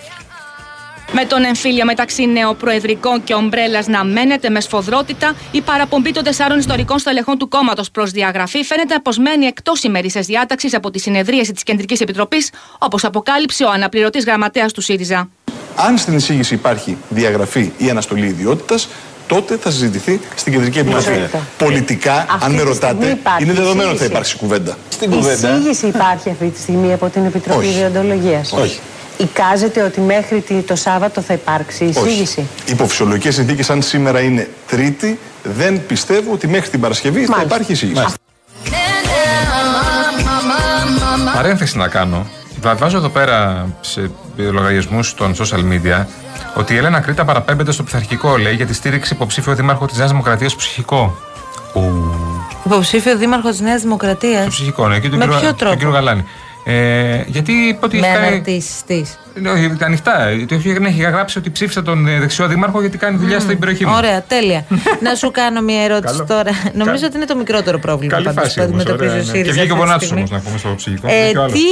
Με 1.13 1.25
τον 1.25 1.45
εμφύλιο 1.45 1.85
μεταξύ 1.85 2.27
νεοπροεδρικών 2.27 3.25
και 3.25 3.35
ομπρέλας 3.35 3.87
να 3.87 4.05
μένεται 4.05 4.51
με 4.51 4.61
σφοδρότητα, 4.61 5.35
η 5.51 5.61
παραπομπή 5.61 6.13
των 6.13 6.25
τεσσάρων 6.25 6.59
ιστορικών 6.59 6.99
στελεχών 6.99 7.39
του 7.39 7.49
κόμματος 7.49 7.91
προς 7.91 8.11
διαγραφή 8.11 8.65
φαίνεται 8.65 8.99
πω 9.03 9.13
μένει 9.23 9.47
εκτός 9.47 9.83
ημερήσιας 9.83 10.27
διάταξης 10.27 10.75
από 10.75 10.91
τη 10.91 10.99
συνεδρίαση 10.99 11.53
της 11.53 11.63
Κεντρικής 11.63 12.01
Επιτροπής, 12.01 12.51
όπως 12.79 13.05
αποκάλυψε 13.05 13.65
ο 13.65 13.71
αναπληρωτής 13.71 14.25
γραμματέας 14.25 14.73
του 14.73 14.81
ΣΥΡΙΖΑ. 14.81 15.29
Αν 15.77 15.99
στην 15.99 16.17
εισήγηση 16.17 16.55
υπάρχει 16.55 16.97
διαγραφή 17.09 17.73
ή 17.79 17.91
αναστολή 17.91 18.27
ιδιότητας, 18.27 18.89
τότε 19.27 19.57
θα 19.57 19.71
συζητηθεί 19.71 20.21
στην 20.35 20.53
Κεντρική 20.53 20.79
Επιτροπή. 20.79 21.11
Μάλιστα. 21.11 21.47
Πολιτικά, 21.59 22.27
Αυτή 22.31 22.45
αν 22.45 22.51
με 22.53 22.59
τη 22.59 22.65
ρωτάτε, 22.65 22.95
στιγμή 22.95 23.11
υπάρχει 23.21 23.43
είναι 23.45 23.53
δεδομένο 23.53 23.89
ότι 23.91 23.99
θα 23.99 24.05
εισήγηση. 24.05 24.11
υπάρξει 24.11 24.37
κουβέντα. 24.37 24.77
Στην 24.89 25.13
Εισήγηση 25.13 25.87
υπάρχει 25.87 26.31
αυτή 26.31 26.49
τη 26.49 26.61
στιγμή 26.61 26.93
από 26.93 27.09
την 27.09 27.25
Επιτροπή 27.25 27.67
Όχι. 27.67 27.75
Διοντολογίας. 27.79 28.53
Όχι. 28.53 28.81
Εικάζεται 29.21 29.83
ότι 29.83 30.01
μέχρι 30.01 30.41
τη- 30.41 30.55
το 30.63 30.77
Σάββατο 30.77 31.21
θα 31.21 31.33
υπάρξει 31.35 31.85
εισήγηση; 31.85 32.47
Υπό 32.67 32.87
φυσιολογικέ 32.87 33.31
συνθήκες, 33.31 33.71
αν 33.71 33.83
σήμερα 33.83 34.21
είναι 34.21 34.49
Τρίτη, 34.67 35.19
δεν 35.43 35.87
πιστεύω 35.87 36.33
ότι 36.33 36.49
μέχρι 36.49 36.71
την 36.71 36.81
Παρασκευή 36.81 37.25
θα 37.25 37.43
υπάρχει 37.45 37.73
εισήγηση. 37.73 38.05
Παρένθεση 41.35 41.77
να 41.77 41.89
κάνω. 41.89 42.27
Βάζω 42.77 42.97
εδώ 42.97 43.09
πέρα 43.09 43.67
σε 43.81 44.11
λογαριασμούς 44.37 45.15
των 45.15 45.35
social 45.35 45.59
media 45.73 46.05
ότι 46.55 46.75
η 46.75 46.77
Έλενα 46.77 47.01
Κρήτα 47.01 47.25
παραπέμπεται 47.25 47.73
στο 47.73 47.83
πειθαρχικό, 47.83 48.37
λέει, 48.37 48.55
για 48.55 48.67
τη 48.67 48.75
στήριξη 48.75 49.15
υποψήφιο 49.15 49.55
δήμαρχο 49.55 49.87
της 49.87 49.97
Νέας 49.99 50.11
Δημοκρατίας 50.11 50.55
ψυχικό. 50.57 51.17
Υποψήφιο 52.65 53.17
δήμαρχο 53.17 53.51
της 53.51 53.61
Νέας 53.61 53.83
Δημοκρατίας; 53.83 54.47
Ψυχικό, 54.49 54.89
ναι, 54.89 54.99
και 54.99 55.09
τον 55.09 55.19
Με 55.19 55.25
κύριο, 55.25 55.39
ποιο 55.41 55.49
τον 55.49 55.59
τρόπο; 55.59 55.75
κύριο 55.77 55.93
Γαλάνη. 55.93 56.25
Ε, 56.71 57.25
γιατί 57.27 57.53
είπε 57.53 57.79
ότι 57.87 57.99
Με 57.99 58.07
έχει 58.07 58.15
κάνει- 58.17 58.27
αναρτήσεις 58.29 58.83
τη. 58.87 59.03
Ναι, 59.35 59.51
όχι, 59.51 59.77
ανοιχτά. 59.81 60.13
Το 60.49 60.55
έχει, 60.55 60.69
ναι, 60.79 60.89
έχει 60.89 61.01
γράψει 61.03 61.39
ότι 61.39 61.51
ψήφισα 61.51 61.83
τον 61.83 62.07
ε, 62.09 62.19
δεξιό 62.19 62.47
δήμαρχο 62.47 62.81
γιατί 62.81 62.99
κάνει 62.99 63.17
δουλειά 63.17 63.41
στην 63.41 63.59
περιοχή 63.59 63.87
μου. 63.87 63.93
Ωραία, 63.97 64.23
τέλεια. 64.23 64.65
να 65.07 65.15
σου 65.15 65.31
κάνω 65.31 65.61
μια 65.61 65.83
ερώτηση 65.83 66.13
Καλό. 66.13 66.27
τώρα. 66.29 66.51
Νομίζω 66.73 67.07
ότι 67.07 67.17
είναι 67.17 67.25
το 67.25 67.37
μικρότερο 67.37 67.79
πρόβλημα 67.79 68.13
Καλή 68.13 68.25
πάντως, 68.25 68.43
φάση 68.43 68.55
που 68.55 68.63
όμως, 68.63 68.75
αντιμετωπίζει 68.81 69.11
ωραία, 69.11 69.23
ο 69.23 69.27
ναι. 69.27 69.33
ΣΥΡΙΖΑ. 69.33 69.53
Και 69.55 69.61
βγήκε 69.61 69.73
ο 69.73 69.75
αυτή 69.75 69.75
τη 69.75 69.79
Βονάτσος 69.87 70.09
στιγμή. 70.09 70.25
όμως 70.31 70.31
να 70.31 70.39
πούμε 70.47 70.59
στο 70.59 70.75
ψυχικό. 70.77 71.09
Ε, 71.11 71.23
Βγήκε 71.23 71.39
ο 71.39 71.43
άλλος. 71.43 71.53
τι 71.53 71.67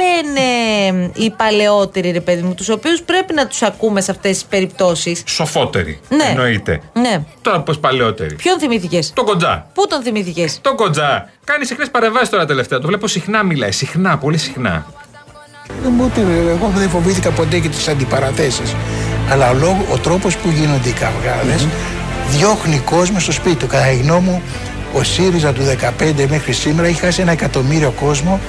λένε 0.00 1.10
οι 1.14 1.30
παλαιότεροι, 1.30 2.10
ρε 2.10 2.20
παιδί 2.20 2.42
μου, 2.42 2.54
τους 2.54 2.68
οποίους 2.68 3.02
πρέπει 3.02 3.32
να 3.34 3.46
τους 3.46 3.62
ακούμε 3.62 4.00
σε 4.00 4.10
αυτές 4.10 4.30
τις 4.32 4.44
περιπτώσεις; 4.44 5.22
Σοφότεροι. 5.26 6.00
Ναι. 6.08 6.24
Εννοείται. 6.30 6.80
Ναι. 6.92 7.24
Τώρα 7.42 7.60
πώ 7.60 7.74
παλαιότεροι. 7.80 8.34
Ποιον 8.34 8.58
θυμήθηκες; 8.58 9.12
Τον 9.14 9.24
κοντζά. 9.24 9.66
Πού 9.74 9.86
τον 9.86 10.02
θυμήθηκες; 10.02 10.58
Τον 10.60 10.76
κοντζά. 10.76 11.28
Κάνει 11.46 11.64
συχνές 11.64 11.90
παρεμβάσεις 11.90 12.28
τώρα 12.28 12.46
τελευταία. 12.46 12.78
Το 12.78 12.86
βλέπω 12.86 13.06
συχνά 13.06 13.42
μιλάει. 13.42 13.72
Συχνά, 13.72 14.18
πολύ 14.18 14.38
συχνά. 14.38 14.86
Δεν 15.82 15.92
μου 15.96 16.04
ότι 16.04 16.20
εγώ 16.48 16.72
δεν 16.74 16.88
φοβήθηκα 16.88 17.30
ποτέ 17.30 17.58
και 17.58 17.68
τις 17.68 17.88
αντιπαραθέσεις. 17.88 18.74
Αλλά 19.30 19.50
ο, 19.50 19.54
λόγο, 19.54 19.86
ο 19.92 19.98
τρόπος 19.98 20.36
που 20.36 20.48
γίνονται 20.48 20.88
οι 20.88 20.92
καυγαδες 20.92 21.66
διώχνει 22.28 22.78
κόσμο 22.78 23.18
στο 23.18 23.32
σπίτι 23.32 23.56
του. 23.56 23.66
Κατά 23.66 23.86
τη 23.86 23.96
γνώμη 23.96 24.28
μου, 24.28 24.42
ο 24.92 25.02
ΣΥΡΙΖΑ 25.02 25.52
του 25.52 25.62
2015 25.98 26.26
μέχρι 26.28 26.52
σήμερα 26.52 26.88
έχει 26.88 27.00
χάσει 27.00 27.20
ένα 27.20 27.32
εκατομμύριο 27.32 27.90
κόσμο, 27.90 28.40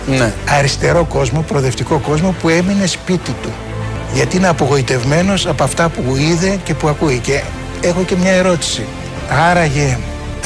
αριστερό 0.58 1.06
κόσμο, 1.06 1.42
προοδευτικό 1.42 2.00
κόσμο 2.00 2.36
που 2.42 2.50
έμεινε 2.50 2.86
σπίτι 2.86 3.32
του. 3.42 3.50
Γιατί 4.14 4.38
είναι 4.38 4.48
απογοητευμένος 4.48 5.48
από 5.48 5.64
αυτά 5.64 5.90
που 5.90 6.16
είδε 6.16 6.60
και 6.64 6.74
που 6.74 6.88
ακούει. 6.88 7.20
Και 7.20 7.42
έχω 7.82 8.04
και 8.04 8.16
μια 8.16 8.32
ερώτηση. 8.32 8.86
Άραγε 9.30 9.98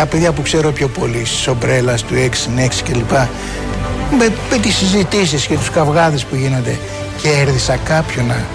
τα 0.01 0.07
παιδιά 0.07 0.31
που 0.31 0.41
ξέρω 0.41 0.71
πιο 0.71 0.87
πολύ, 0.87 1.21
τη 1.21 1.49
ομπρέλας, 1.49 2.03
του 2.03 2.13
6 2.15 2.81
κλπ. 2.83 3.11
Με, 4.17 4.33
με 4.51 4.57
τις 4.61 4.75
συζητήσεις 4.75 5.45
και 5.47 5.55
τους 5.57 5.69
καυγάδες 5.69 6.25
που 6.25 6.35
γίνονται 6.35 6.77
κέρδισα 7.21 7.75
κάποιον 7.75 8.25
να- 8.25 8.45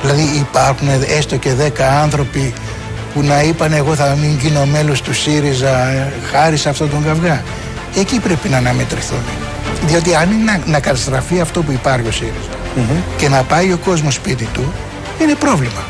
Δηλαδή 0.00 0.22
υπάρχουν 0.36 0.88
έστω 1.18 1.36
και 1.36 1.52
10 1.52 1.84
άνθρωποι 2.02 2.52
που 3.14 3.22
να 3.22 3.42
είπαν 3.42 3.72
εγώ 3.72 3.94
θα 3.94 4.16
μην 4.20 4.38
γίνω 4.38 4.64
μέλος 4.66 5.02
του 5.02 5.14
ΣΥΡΙΖΑ 5.14 5.86
ε, 5.88 6.12
χάρη 6.32 6.56
σε 6.56 6.68
αυτόν 6.68 6.90
τον 6.90 7.04
καυγά. 7.04 7.42
Εκεί 7.96 8.18
πρέπει 8.20 8.48
να 8.48 8.56
αναμετρηθούν. 8.56 9.22
Διότι 9.86 10.14
αν 10.14 10.30
είναι 10.30 10.52
να, 10.52 10.60
να 10.66 10.80
καταστραφεί 10.80 11.40
αυτό 11.40 11.62
που 11.62 11.72
υπάρχει 11.72 12.08
ο 12.08 12.12
ΣΥΡΙΖΑ 12.12 12.50
και 13.16 13.28
να 13.28 13.42
πάει 13.42 13.72
ο 13.72 13.78
κόσμος 13.84 14.14
σπίτι 14.14 14.44
του, 14.52 14.72
είναι 15.20 15.34
πρόβλημα. 15.34 15.80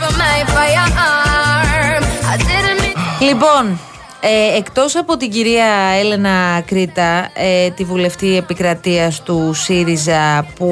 For 0.00 0.10
my 0.22 0.38
firearm, 0.54 2.02
I 2.32 2.36
didn't 2.38 2.80
mean. 2.82 3.22
Λοιπόν, 3.28 3.78
ε, 4.26 4.56
εκτός 4.56 4.96
από 4.96 5.16
την 5.16 5.30
κυρία 5.30 5.66
Έλενα 6.00 6.62
Κρήτα, 6.66 7.30
ε, 7.34 7.70
τη 7.70 7.84
βουλευτή 7.84 8.36
επικρατείας 8.36 9.22
του 9.22 9.54
ΣΥΡΙΖΑ 9.54 10.46
που 10.54 10.66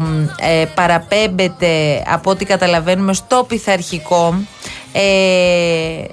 μ, 0.00 0.26
ε, 0.38 0.64
παραπέμπεται 0.74 2.02
από 2.06 2.30
ό,τι 2.30 2.44
καταλαβαίνουμε 2.44 3.12
στο 3.12 3.44
πειθαρχικό 3.48 4.34
ε, 4.92 6.04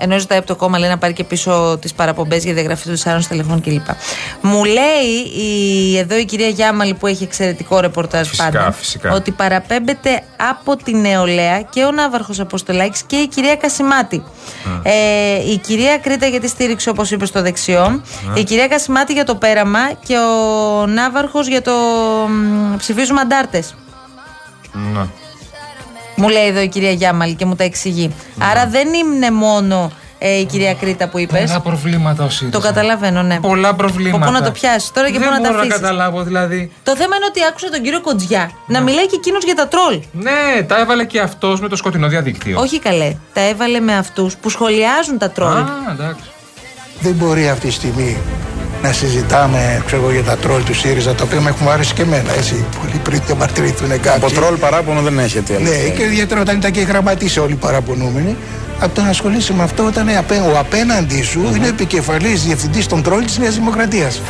ενώ 0.00 0.18
ζητάει 0.18 0.38
από 0.38 0.46
το 0.46 0.56
κόμμα 0.56 0.78
λέει 0.78 0.88
να 0.88 0.98
πάρει 0.98 1.12
και 1.12 1.24
πίσω 1.24 1.78
τις 1.80 1.92
παραπομπές 1.92 2.44
για 2.44 2.52
διαγραφή 2.54 2.82
των 2.82 2.92
τεσσάρων 2.92 3.20
στελεχών 3.20 3.60
κλπ. 3.60 3.86
Μου 4.40 4.64
λέει 4.64 5.44
η, 5.44 5.98
εδώ 5.98 6.16
η 6.16 6.24
κυρία 6.24 6.48
Γιάμαλη 6.48 6.94
που 6.94 7.06
έχει 7.06 7.22
εξαιρετικό 7.22 7.80
ρεπορτάζ 7.80 8.28
Φυσικά, 8.28 8.44
πάντα 8.50 8.72
φυσικά. 8.72 9.12
ότι 9.12 9.30
παραπέμπεται 9.30 10.22
από 10.50 10.76
τη 10.76 10.94
νεολαία 10.96 11.62
και 11.62 11.84
ο 11.84 11.90
Ναύαρχος 11.90 12.40
Αποστολάκης 12.40 13.02
και 13.02 13.16
η 13.16 13.28
κυρία 13.28 13.56
Κασιμάτη. 13.56 14.22
Ε, 14.82 15.50
η 15.50 15.56
κυρία 15.56 15.98
Κρήτα 15.98 16.26
για 16.26 16.40
τη 16.40 16.48
στήριξη, 16.48 16.88
όπως 16.88 17.10
είπε, 17.10 17.26
στο 17.26 17.42
δεξιό. 17.42 18.02
Η 18.34 18.44
κυρία 18.44 18.68
Κασιμάτη 18.68 19.12
για 19.12 19.24
το 19.24 19.34
πέραμα 19.34 19.78
και 20.06 20.16
ο 20.18 20.86
Ναύαρχος 20.86 21.46
για 21.46 21.62
το 21.62 21.72
μ, 22.28 22.76
ψηφίζουμε 22.76 23.20
αντάρτες. 23.20 23.74
Ναι. 24.72 25.06
Μου 26.18 26.28
λέει 26.28 26.46
εδώ 26.46 26.60
η 26.60 26.68
κυρία 26.68 26.90
Γιάμαλη 26.90 27.34
και 27.34 27.44
μου 27.44 27.54
τα 27.54 27.64
εξηγεί. 27.64 28.14
Άρα 28.50 28.66
δεν 28.66 28.88
είναι 28.94 29.30
μόνο 29.30 29.90
ε, 30.18 30.38
η 30.38 30.44
κυρία 30.44 30.74
Κρήτα 30.74 31.08
που 31.08 31.18
είπες. 31.18 31.44
Πολλά 31.46 31.60
προβλήματα 31.60 32.24
ο 32.24 32.28
ΣΥΡΙΖΑ. 32.28 32.58
Το 32.58 32.64
καταλαβαίνω, 32.66 33.22
ναι. 33.22 33.40
Πολλά 33.40 33.74
προβλήματα. 33.74 34.26
Πού 34.26 34.32
να 34.32 34.42
το 34.42 34.50
πιάσεις 34.50 34.90
τώρα 34.92 35.10
και 35.10 35.18
Δεν 35.18 35.28
πού 35.28 35.34
να 35.34 35.40
τα 35.40 35.48
μπορώ 35.48 35.52
να 35.54 35.58
αφήσεις. 35.60 35.80
καταλάβω 35.80 36.22
δηλαδή. 36.22 36.72
Το 36.82 36.96
θέμα 36.96 37.16
είναι 37.16 37.24
ότι 37.28 37.40
άκουσα 37.48 37.68
τον 37.70 37.82
κύριο 37.82 38.00
Κοντζιά 38.00 38.50
να 38.66 38.80
μιλάει 38.80 39.06
και 39.06 39.14
εκείνος 39.16 39.44
για 39.44 39.54
τα 39.54 39.68
τρόλ. 39.68 40.00
Ναι, 40.12 40.62
τα 40.62 40.78
έβαλε 40.80 41.04
και 41.04 41.20
αυτός 41.20 41.60
με 41.60 41.68
το 41.68 41.76
σκοτεινό 41.76 42.08
διαδίκτυο. 42.08 42.60
Όχι 42.60 42.78
καλέ. 42.78 43.16
Τα 43.32 43.40
έβαλε 43.40 43.80
με 43.80 43.96
αυτούς 43.96 44.36
που 44.36 44.48
σχολιάζουν 44.48 45.18
τα 45.18 45.30
τρόλ. 45.30 45.56
Α, 45.56 45.66
εντάξει. 45.92 46.22
Δεν 47.00 47.12
μπορεί 47.12 47.48
αυτή 47.48 47.66
τη 47.66 47.72
στιγμή 47.72 48.16
να 48.88 48.94
συζητάμε 48.94 49.82
ξέρω, 49.86 50.02
εγώ, 50.02 50.10
για 50.12 50.22
τα 50.22 50.36
τρόλ 50.36 50.62
του 50.64 50.74
ΣΥΡΙΖΑ, 50.74 51.14
τα 51.14 51.24
οποία 51.24 51.40
με 51.40 51.48
έχουν 51.50 51.68
άρεσει 51.68 51.92
και 51.94 52.02
εμένα. 52.02 52.32
Έτσι, 52.36 52.64
πολύ 52.80 53.00
πριν 53.02 53.20
διαμαρτυρηθούν 53.26 53.88
κάποιοι. 53.88 54.10
Από 54.16 54.30
τρόλ 54.30 54.54
παράπονο 54.56 55.00
δεν 55.00 55.18
έχετε. 55.18 55.58
Ναι, 55.58 55.76
και 55.96 56.02
ιδιαίτερα 56.02 56.40
όταν 56.40 56.56
ήταν 56.56 56.70
και 56.70 56.80
οι 56.80 56.84
γραμματεί 56.84 57.38
όλοι 57.40 57.54
παραπονούμενοι. 57.54 58.36
Από 58.80 58.94
το 58.94 59.02
να 59.02 59.08
ασχολείσαι 59.08 59.52
με 59.54 59.62
αυτό 59.62 59.84
όταν 59.84 60.08
απέ- 60.18 60.40
ο 60.54 60.58
απέναντί 60.58 61.22
σου 61.22 61.40
είναι 61.56 61.68
επικεφαλής 61.68 62.42
διευθυντής 62.44 62.86
των 62.86 63.02
τρόλ 63.02 63.24
της 63.24 63.38
Νέας 63.38 63.54
Δημοκρατίας. 63.54 64.20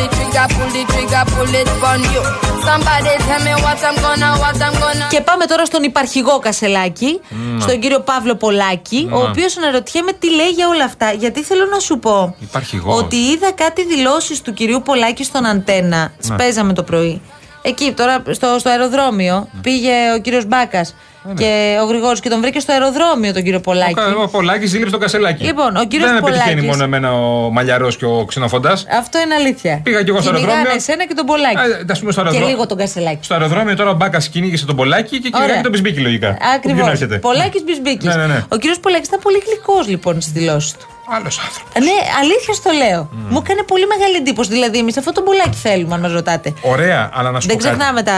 The 0.00 0.06
trigger, 0.16 0.46
pull 0.56 0.68
the 0.76 0.82
trigger, 0.92 1.22
pull 1.34 1.54
it 1.60 1.68
on 1.90 2.00
you. 2.12 2.22
Somebody 2.68 3.12
tell 3.28 3.42
me 3.46 3.52
what 3.64 3.78
I'm 3.88 3.96
gonna, 4.04 4.30
what 4.42 4.56
I'm 4.66 4.74
gonna. 4.82 5.06
Και 5.10 5.20
πάμε 5.20 5.44
τώρα 5.46 5.64
στον 5.64 5.82
υπαρχηγό 5.82 6.38
Κασελάκη, 6.38 7.20
Ναι. 7.28 7.60
στον 7.60 7.80
κύριο 7.80 8.00
Παύλο 8.00 8.34
Πολάκη, 8.34 9.08
ο 9.12 9.18
Ναι. 9.18 9.28
οποίος 9.28 9.56
αναρωτιέμαι 9.56 10.12
τι 10.12 10.34
λέει 10.34 10.48
για 10.48 10.68
όλα 10.68 10.84
αυτά. 10.84 11.12
Γιατί 11.12 11.42
θέλω 11.42 11.64
να 11.64 11.78
σου 11.78 11.98
πω 11.98 12.34
Υπάρχει 12.40 12.76
γος. 12.76 12.98
ότι 13.02 13.16
είδα 13.16 13.52
κάτι 13.52 13.84
δηλώσεις 13.86 14.40
του 14.40 14.52
κυρίου 14.52 14.82
Πολάκη 14.82 15.24
στον 15.24 15.46
Αντένα. 15.46 15.98
Ναι. 15.98 16.08
Σπέζαμε 16.34 16.72
το 16.72 16.82
πρωί. 16.82 17.20
Εκεί 17.62 17.92
τώρα 17.92 18.22
στο, 18.30 18.56
στο 18.58 18.68
αεροδρόμιο 18.70 19.48
πήγε 19.62 19.92
ο 20.16 20.20
κύριος 20.20 20.46
Μπάκα 21.24 21.42
Και 21.42 21.78
ο 21.82 21.84
Γρηγόρης 21.84 22.20
και 22.20 22.28
τον 22.28 22.40
βρήκε 22.40 22.60
στο 22.60 22.72
αεροδρόμιο 22.72 23.32
τον 23.32 23.42
κύριο 23.42 23.60
Πολάκη. 23.60 23.94
Ο 24.24 24.28
Πολάκης 24.28 24.70
ζήλεψε 24.70 24.90
τον 24.92 25.00
Κασελάκη. 25.00 25.44
Λοιπόν, 25.44 25.76
ο 25.76 25.84
κύριος 25.84 26.10
Δεν 26.10 26.18
με 26.22 26.30
πετυχαίνει 26.30 26.50
Πολάκης- 26.60 26.70
μόνο 26.70 26.82
εμένα 26.84 27.12
ο 27.12 27.50
Μαλλιαρό 27.50 27.88
και 27.88 28.04
ο 28.04 28.24
Ξενοφοντάς. 28.24 28.86
Αυτό 28.98 29.20
είναι 29.20 29.34
αλήθεια. 29.34 29.80
Πήγα 29.82 30.02
κι 30.02 30.10
εγώ 30.10 30.20
στο 30.20 30.28
Κυνηγάνε 30.30 30.52
αεροδρόμιο. 30.52 30.76
εσένα 30.82 31.06
και 31.06 31.14
τον 31.14 31.26
Πολάκη. 31.26 31.56
Α, 31.56 31.62
ας 31.90 31.98
πούμε 32.00 32.12
στο 32.12 32.20
και 32.20 32.26
αεροδρόμιο. 32.26 32.48
λίγο 32.54 32.66
τον 32.66 32.78
Κασελάκη. 32.78 33.24
Στο 33.24 33.34
αεροδρόμιο 33.34 33.76
τώρα 33.76 33.90
ο 33.90 33.94
Μπάκας 33.94 34.28
κυνήγησε 34.28 34.66
τον 34.66 34.76
Πολάκη 34.76 35.20
και 35.20 35.28
Ωραία. 35.32 35.38
κυνηγάει 35.40 35.62
τον 35.62 35.70
Μπισμπίκη 35.72 36.00
λογικά. 36.00 36.36
Ακριβώς. 36.56 36.82
Πού 36.82 36.88
έρχεται. 36.88 37.18
Πολάκης 37.18 37.62
Μπισμπίκης. 37.64 38.04
Ναι, 38.08 38.14
ναι, 38.14 38.26
ναι. 38.26 38.44
Ο 38.48 38.56
κύριος 38.56 38.80
Πολάκης 38.80 39.06
ήταν 39.08 39.20
πολύ 39.22 39.42
γλυκός 39.46 39.88
λοιπόν 39.88 40.20
στις 40.20 40.32
δηλώσεις 40.32 40.72
του. 40.76 40.86
Άλλος 41.16 41.38
άνθρωπος. 41.46 41.72
Ναι, 41.86 41.96
αλήθεια 42.20 42.54
στο 42.54 42.70
λέω. 42.70 43.08
Μου 43.30 43.38
έκανε 43.44 43.62
πολύ 43.62 43.86
μεγάλη 43.86 44.16
εντύπωση. 44.16 44.50
Δηλαδή, 44.50 44.78
εμείς 44.78 44.96
αυτό 44.96 45.12
τον 45.12 45.24
Πολάκη 45.24 45.56
θέλουμε, 45.56 45.94
αν 45.94 46.00
μας 46.00 46.12
ρωτάτε. 46.12 46.52
Ωραία, 46.62 47.10
αλλά 47.14 47.30
να 47.30 47.40
σου 47.40 47.46
Δεν 47.48 47.56
πω 47.56 47.62
κάτι. 47.62 47.74
ξεχνάμε 47.76 48.02
τα. 48.02 48.14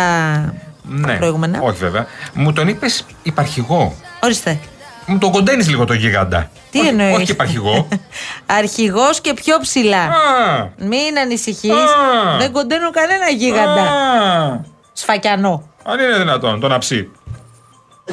Ναι, 0.83 1.17
προηγούμενα. 1.17 1.61
όχι 1.63 1.79
βέβαια. 1.79 2.07
Μου 2.33 2.53
τον 2.53 2.69
είπες 2.69 3.05
υπαρχηγό. 3.23 3.95
Ορίστε. 4.23 4.59
Μου 5.07 5.19
τον 5.19 5.31
κοντένεις 5.31 5.69
λίγο 5.69 5.85
το 5.85 5.93
γίγαντα. 5.93 6.51
Τι 6.71 6.79
όχι, 6.79 6.89
εννοείς; 6.89 7.17
Όχι 7.17 7.31
υπαρχηγό. 7.31 7.89
Αρχηγός 8.59 9.21
και 9.21 9.35
πιο 9.35 9.59
ψηλά. 9.61 10.03
Α. 10.03 10.69
Μην 10.77 11.19
ανησυχείς. 11.23 11.71
Α. 11.71 12.39
Δεν 12.39 12.53
κοντένω 12.53 12.91
κανένα 12.91 13.29
γίγαντα. 13.29 13.83
Α. 13.83 14.61
Σφακιανό. 14.93 15.63
Αν 15.85 15.99
είναι 16.01 16.19
δυνατόν, 16.19 16.61
τον 16.61 16.73
αψί. 16.73 17.11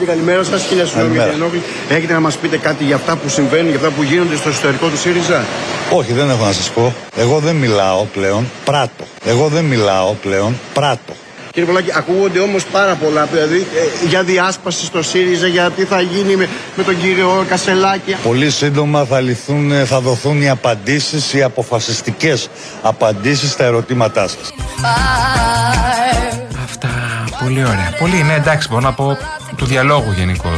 Καλημέρα 0.06 0.44
σας, 0.44 0.64
χίλια 0.64 0.86
συγγνώμη 0.86 1.14
για 1.14 1.24
την 1.24 1.34
ενόχληση. 1.34 1.66
Έχετε 1.90 2.14
να 2.14 2.20
μας 2.20 2.36
πείτε 2.36 2.58
κάτι 2.58 2.84
για 2.84 2.96
αυτά 2.96 3.16
που 3.16 3.30
συμβαίνουν, 3.30 3.68
για 3.68 3.76
αυτά 3.76 3.90
που 3.90 4.04
γίνονται 4.04 4.36
στο 4.36 4.50
ιστορικό 4.50 4.88
του 4.88 4.98
ΣΥΡΙΖΑ; 4.98 5.46
Όχι, 5.92 6.14
δεν 6.14 6.30
έχω 6.30 6.46
να 6.46 6.52
σας 6.52 6.70
πω. 6.70 6.94
Εγώ 7.16 7.40
δεν 7.40 7.56
μιλάω 7.56 8.04
πλέον, 8.04 8.50
πράττω. 8.66 9.04
Εγώ 9.26 9.48
δεν 9.48 9.66
μιλάω 9.66 10.14
πλέον, 10.14 10.60
πράττω. 10.74 11.14
Κύριε 11.52 11.68
Πολάκη, 11.70 11.92
ακούγονται 11.96 12.40
όμως 12.40 12.64
πάρα 12.66 12.96
πολλά 12.96 13.26
δηλαδή 13.26 13.68
ε, 14.04 14.08
για 14.08 14.24
διάσπαση 14.24 14.86
στο 14.86 15.02
ΣΥΡΙΖΑ, 15.04 15.48
για 15.48 15.70
τι 15.72 15.84
θα 15.84 16.02
γίνει 16.02 16.36
με, 16.36 16.50
με 16.76 16.84
τον 16.84 17.02
κύριο 17.02 17.46
Κασελάκη. 17.50 18.16
Πολύ 18.24 18.50
σύντομα 18.50 19.04
θα, 19.06 19.20
λυθούν, 19.22 19.86
θα 19.86 20.00
δοθούν 20.00 20.42
οι 20.42 20.50
απαντήσεις, 20.50 21.34
οι 21.34 21.44
αποφασιστικές 21.44 22.50
απαντήσεις 22.82 23.52
στα 23.52 23.64
ερωτήματά 23.64 24.28
σας. 24.28 24.54
Αυτά. 26.64 26.90
Πολύ 27.44 27.60
ωραία. 27.64 27.94
Πολύ, 28.00 28.24
ναι, 28.24 28.34
εντάξει, 28.34 28.68
μπορώ 28.70 28.82
να 28.82 28.94
πω 28.94 29.18
του 29.56 29.66
διαλόγου 29.66 30.12
γενικώ. 30.18 30.50
Να 30.50 30.58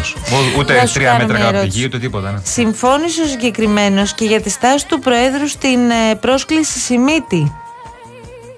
Ούτε 0.59 0.87
σου 0.87 0.93
τρία 0.93 1.07
κάνω 1.07 1.17
μέτρα 1.19 1.37
μια 1.37 1.45
κάτω 1.45 1.47
από 1.47 1.51
τη 1.51 1.57
ερώτηση. 1.57 1.79
γη, 1.79 1.85
ούτε 1.85 1.99
τίποτα. 1.99 2.31
Ναι. 2.31 2.39
Συμφώνησε 2.43 3.21
ο 3.21 3.25
συγκεκριμένος 3.25 4.13
και 4.13 4.25
για 4.25 4.41
τη 4.41 4.49
στάση 4.49 4.87
του 4.87 4.99
Προέδρου 4.99 5.47
στην 5.47 5.89
ε, 5.89 6.15
πρόσκληση 6.15 6.79
Σιμίτη; 6.79 7.51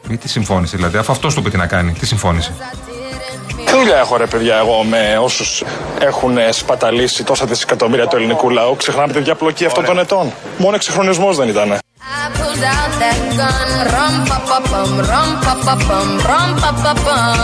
Μη 0.07 0.17
τι 0.17 0.29
συμφώνησε 0.29 0.75
δηλαδή, 0.75 0.98
αφού 0.98 1.12
αυτός 1.12 1.33
του 1.33 1.39
είπε 1.39 1.50
τι 1.50 1.57
να 1.57 1.67
κάνει. 1.67 1.91
Τι 1.91 2.05
συμφώνησε. 2.05 2.53
Τι 3.65 3.72
δουλειά 3.79 3.98
έχω 3.98 4.17
ρε 4.17 4.25
παιδιά 4.25 4.57
εγώ 4.57 4.83
με 4.83 5.17
όσους 5.22 5.63
έχουν 6.00 6.38
σπαταλήσει 6.50 7.24
τόσα 7.24 7.45
δισεκατομμύρια 7.45 8.07
του 8.07 8.15
ελληνικού 8.15 8.50
λαού. 8.50 8.75
Ξεχνάμε 8.75 9.13
τη 9.13 9.19
διαπλοκή 9.19 9.65
αυτών 9.65 9.86
των 9.86 10.00
ετών. 10.00 10.31
Μόνο 10.57 10.75
εξυγχρονισμός 10.75 11.38
δεν 11.38 11.48
ήταν. 11.48 11.72
I 11.72 12.29
pulled 12.38 12.63
out 12.75 12.91
that 13.03 13.19
gun, 13.39 13.69
rum 13.93 14.15
pa 14.29 14.38
pa 14.50 14.57
pum, 14.69 14.91
rum 15.12 15.29
pa 15.45 15.53
pa 15.65 15.75
pum, 15.88 16.10
rum 16.29 16.50
pa 16.62 16.72
pa 16.83 16.93
pum. 17.05 17.38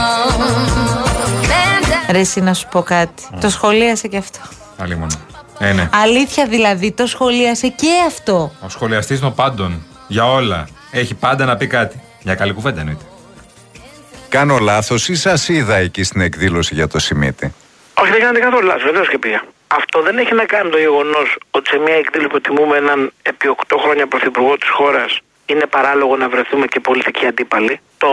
Man 1.52 2.12
Ρε, 2.12 2.20
εσύ 2.20 2.42
να 2.42 2.54
σου 2.54 2.68
πω 2.72 2.82
κάτι. 2.82 3.24
Το 3.42 3.50
σχολίασε 3.50 4.08
και 4.08 4.18
αυτό. 4.18 4.40
Άλλη 4.78 4.96
μόνο. 4.96 5.12
Ε, 5.60 5.72
ναι. 5.74 5.90
Αλήθεια 5.94 6.46
δηλαδή, 6.48 6.92
το 6.92 7.08
σχολίασε 7.08 7.68
και 7.68 7.88
αυτό. 8.08 8.52
Ο 8.66 8.70
σχολιαστής 8.70 9.20
των 9.20 9.34
πάντων. 9.34 9.86
Για 10.08 10.32
όλα. 10.32 10.68
Έχει 10.92 11.14
πάντα 11.14 11.46
να 11.46 11.56
πει 11.58 11.68
κάτι. 11.68 12.02
Για 12.20 12.36
καλή 12.36 12.54
κουβέντα 12.54 12.80
εννοείται. 12.80 13.06
Κάνω 14.30 14.58
λάθος 14.58 15.10
ή 15.10 15.16
σας 15.16 15.50
είδα 15.50 15.76
εκεί 15.76 16.04
στην 16.04 16.22
εκδήλωση 16.22 16.74
για 16.74 16.88
το 16.88 17.00
Σιμίτι; 17.00 17.54
Όχι, 17.94 18.12
δεν 18.12 18.20
κάνετε 18.20 18.40
καθόλου 18.40 18.68
λάθος, 18.68 18.84
βεβαίως 18.84 19.10
και 19.10 19.18
πήγα. 19.18 19.42
Αυτό 19.68 20.02
δεν 20.02 20.18
έχει 20.18 20.34
να 20.34 20.46
κάνει 20.46 20.70
το 20.70 20.78
γεγονός 20.78 21.38
ότι 21.52 21.70
σε 21.70 21.78
μια 21.78 21.96
εκδήλωση 21.96 22.30
που 22.30 22.42
τιμούμε 22.42 22.78
έναν 22.78 23.12
επί 23.22 23.56
8 23.68 23.78
χρόνια 23.84 24.08
πρωθυπουργό 24.08 24.58
της 24.58 24.70
χώρας 24.70 25.20
είναι 25.46 25.66
παράλογο 25.66 26.16
να 26.18 26.30
βρεθούμε 26.30 26.66
και 26.66 26.80
πολιτικοί 26.80 27.26
αντίπαλοι. 27.26 27.80
Το, 27.98 28.10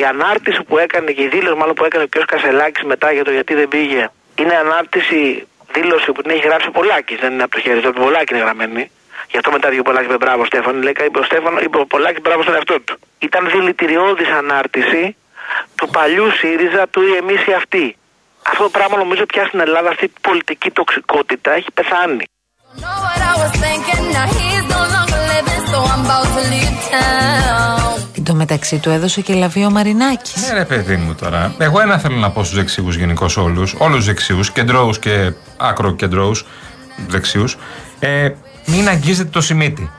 η 0.00 0.04
ανάρτηση 0.04 0.62
που 0.62 0.78
έκανε 0.78 1.10
και 1.10 1.22
η 1.22 1.28
δήλωση 1.28 1.56
μάλλον 1.56 1.74
που 1.74 1.84
έκανε 1.84 2.04
ο 2.04 2.08
κ. 2.08 2.24
Κασελάκης 2.24 2.82
μετά 2.84 3.12
για 3.12 3.24
το 3.24 3.30
γιατί 3.30 3.54
δεν 3.54 3.68
πήγε 3.68 4.08
είναι 4.34 4.54
ανάρτηση, 4.54 5.46
δήλωση 5.72 6.12
που 6.12 6.22
την 6.22 6.30
έχει 6.30 6.46
γράψει 6.48 6.68
ο 6.68 6.70
Πολάκης. 6.70 7.18
Δεν 7.20 7.32
είναι 7.32 7.42
από 7.42 7.54
το 7.54 7.60
χέρι 7.60 7.80
του, 7.80 7.88
από 7.88 7.96
τον 7.96 8.04
Πολάκης 8.04 8.30
είναι 8.30 8.44
γραμμένη. 8.44 8.90
Γι' 9.30 9.36
αυτό 9.36 9.50
μετά 9.50 9.66
βγήκε 9.68 9.80
ο 9.80 9.88
Πολάκης 9.88 10.08
με 10.08 10.16
μπράβο 10.16 10.44
Στέφανο. 10.44 10.78
Λέει, 10.82 10.94
είπε 11.06 11.18
ο, 11.18 11.22
Στέφανο, 11.22 11.58
είπε 11.60 11.78
ο 11.78 11.86
Πολάκης 11.86 12.22
μπράβο 12.22 12.42
στον 12.42 12.54
εαυτό 12.54 12.80
του. 12.80 12.98
Ήταν 13.18 13.50
δηλητηριώδης 13.54 14.28
ανάρτηση 14.28 15.16
του 15.74 15.88
παλιού 15.88 16.30
ΣΥΡΙΖΑ 16.38 16.88
του 16.88 17.00
ή 17.02 17.12
εμείς 17.16 17.46
ή 17.46 17.52
αυτοί. 17.52 17.96
Αυτό 18.50 18.62
το 18.62 18.70
πράγμα 18.70 18.96
νομίζω 18.96 19.26
πια 19.26 19.44
στην 19.46 19.60
Ελλάδα 19.60 19.88
αυτή 19.88 20.04
η 20.04 20.12
πολιτική 20.20 20.70
τοξικότητα 20.70 21.52
έχει 21.52 21.70
πεθάνει. 21.74 22.24
know 22.80 22.98
what 23.06 23.20
I 23.30 23.34
was 23.42 23.52
thinking. 23.64 24.02
Now 24.16 24.26
he's 24.36 24.64
no 24.76 24.80
longer 24.96 25.20
living, 25.32 25.62
so 25.70 25.78
I'm 25.92 26.02
about 26.06 26.28
to 26.36 26.42
leave 26.52 26.76
town. 26.90 27.72
Εν 28.16 28.24
τω 28.24 28.34
μεταξύ 28.34 28.78
του 28.78 28.90
έδωσε 28.90 29.20
και 29.20 29.34
λαβή 29.34 29.64
ο 29.64 29.70
Μαρινάκης. 29.70 30.48
Ναι, 30.48 30.58
ρε 30.58 30.64
παιδί 30.64 30.96
μου 30.96 31.14
τώρα. 31.14 31.54
Εγώ 31.58 31.80
ένα 31.80 31.98
θέλω 31.98 32.16
να 32.16 32.30
πω 32.30 32.44
στους 32.44 32.56
δεξιού 32.56 32.88
γενικώς 32.88 33.36
όλους. 33.36 33.74
Όλους 33.78 33.96
τους 33.96 34.06
δεξιού, 34.06 34.40
κεντρώους 34.52 34.98
και 34.98 35.32
άκρο 35.56 35.94
κεντρώους 35.94 36.46
δεξιού. 37.08 37.44
Ε, 37.98 38.30
μην 38.64 38.88
αγγίζετε 38.88 39.28
το 39.32 39.40
Σιμίτι. 39.40 39.90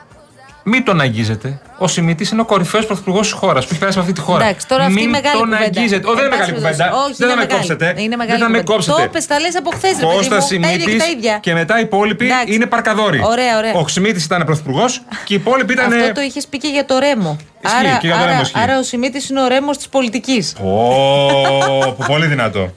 Μην 0.66 0.84
τον 0.84 1.00
αγγίζετε. 1.00 1.60
Ο 1.78 1.88
Σιμίτης 1.88 2.30
είναι 2.30 2.40
ο 2.40 2.44
κορυφαίος 2.44 2.86
πρωθυπουργός 2.86 3.22
της 3.28 3.32
χώρας 3.38 3.62
που 3.64 3.68
έχει 3.70 3.78
περάσει 3.80 3.96
με 3.98 4.02
αυτή 4.02 4.14
τη 4.14 4.20
χώρα. 4.20 4.44
Εντάξει, 4.44 4.66
τώρα 4.68 4.82
αυτή 4.82 4.94
Μην 4.94 5.04
η 5.04 5.10
μεγάλη 5.10 5.38
τον 5.38 5.48
κουβέντα. 5.48 5.64
αγγίζετε. 5.64 6.08
Ω, 6.08 6.14
δεν 6.14 6.24
είναι 6.24 6.34
Εν 6.34 6.38
μεγάλη 6.38 6.52
πάση 6.52 6.62
κουβέντα. 6.62 6.76
περιπτώσει. 6.76 7.10
Όχι, 7.10 7.16
δεν 7.18 7.26
θα 7.28 7.32
είναι 7.32 7.34
με 7.34 7.46
μεγάλη. 7.46 7.58
κόψετε. 7.68 8.02
Είναι 8.02 8.16
μεγάλη 8.16 8.38
δεν 8.38 8.46
θα 8.46 8.52
με 8.52 8.58
κουβέντα. 8.58 8.72
κόψετε. 8.72 9.02
Το 9.02 9.08
πες, 9.12 9.26
τα 9.26 9.40
λες 9.40 9.56
από 9.56 9.70
χθες, 9.70 9.90
ρε 10.00 10.06
παιδί 10.06 10.14
Κώστα 10.16 10.34
μου. 10.34 10.40
Τα 10.40 10.54
ίδια 10.54 10.68
Σιμίτη 10.76 10.90
και 10.92 10.96
τα 10.98 11.06
ίδια. 11.16 11.38
και 11.38 11.52
μετά 11.54 11.78
οι 11.78 11.82
υπόλοιποι 11.82 12.24
Εντάξει. 12.24 12.54
είναι 12.54 12.66
παρκαδόροι. 12.66 13.20
Ωραία, 13.24 13.56
ωραία. 13.58 13.72
Ο 13.74 13.88
Σιμίτης 13.88 14.24
ήταν 14.24 14.44
πρωθυπουργός 14.44 15.02
και 15.24 15.32
οι 15.34 15.36
υπόλοιποι 15.36 15.72
ήταν. 15.72 15.92
Αυτό 15.92 16.12
το 16.12 16.20
είχες 16.20 16.46
πει 16.46 16.58
και 16.58 16.68
για 16.68 16.84
το 16.84 16.98
Ρέμο. 16.98 17.36
Ισχύει, 17.64 17.76
Άρα, 17.78 17.96
και 18.00 18.06
για 18.06 18.16
το 18.16 18.22
άρα, 18.22 18.30
Ρέμο 18.30 18.42
ισχύει. 18.42 18.58
άρα 18.62 18.78
ο 18.78 18.82
Σιμίτης 18.82 19.28
είναι 19.28 19.42
ο 19.42 19.46
Ρέμος 19.48 19.76
της 19.76 19.88
πολιτικής. 19.88 20.54
Ω, 20.62 21.92
που 21.96 22.04
πολύ 22.06 22.26
δυνατό. 22.26 22.72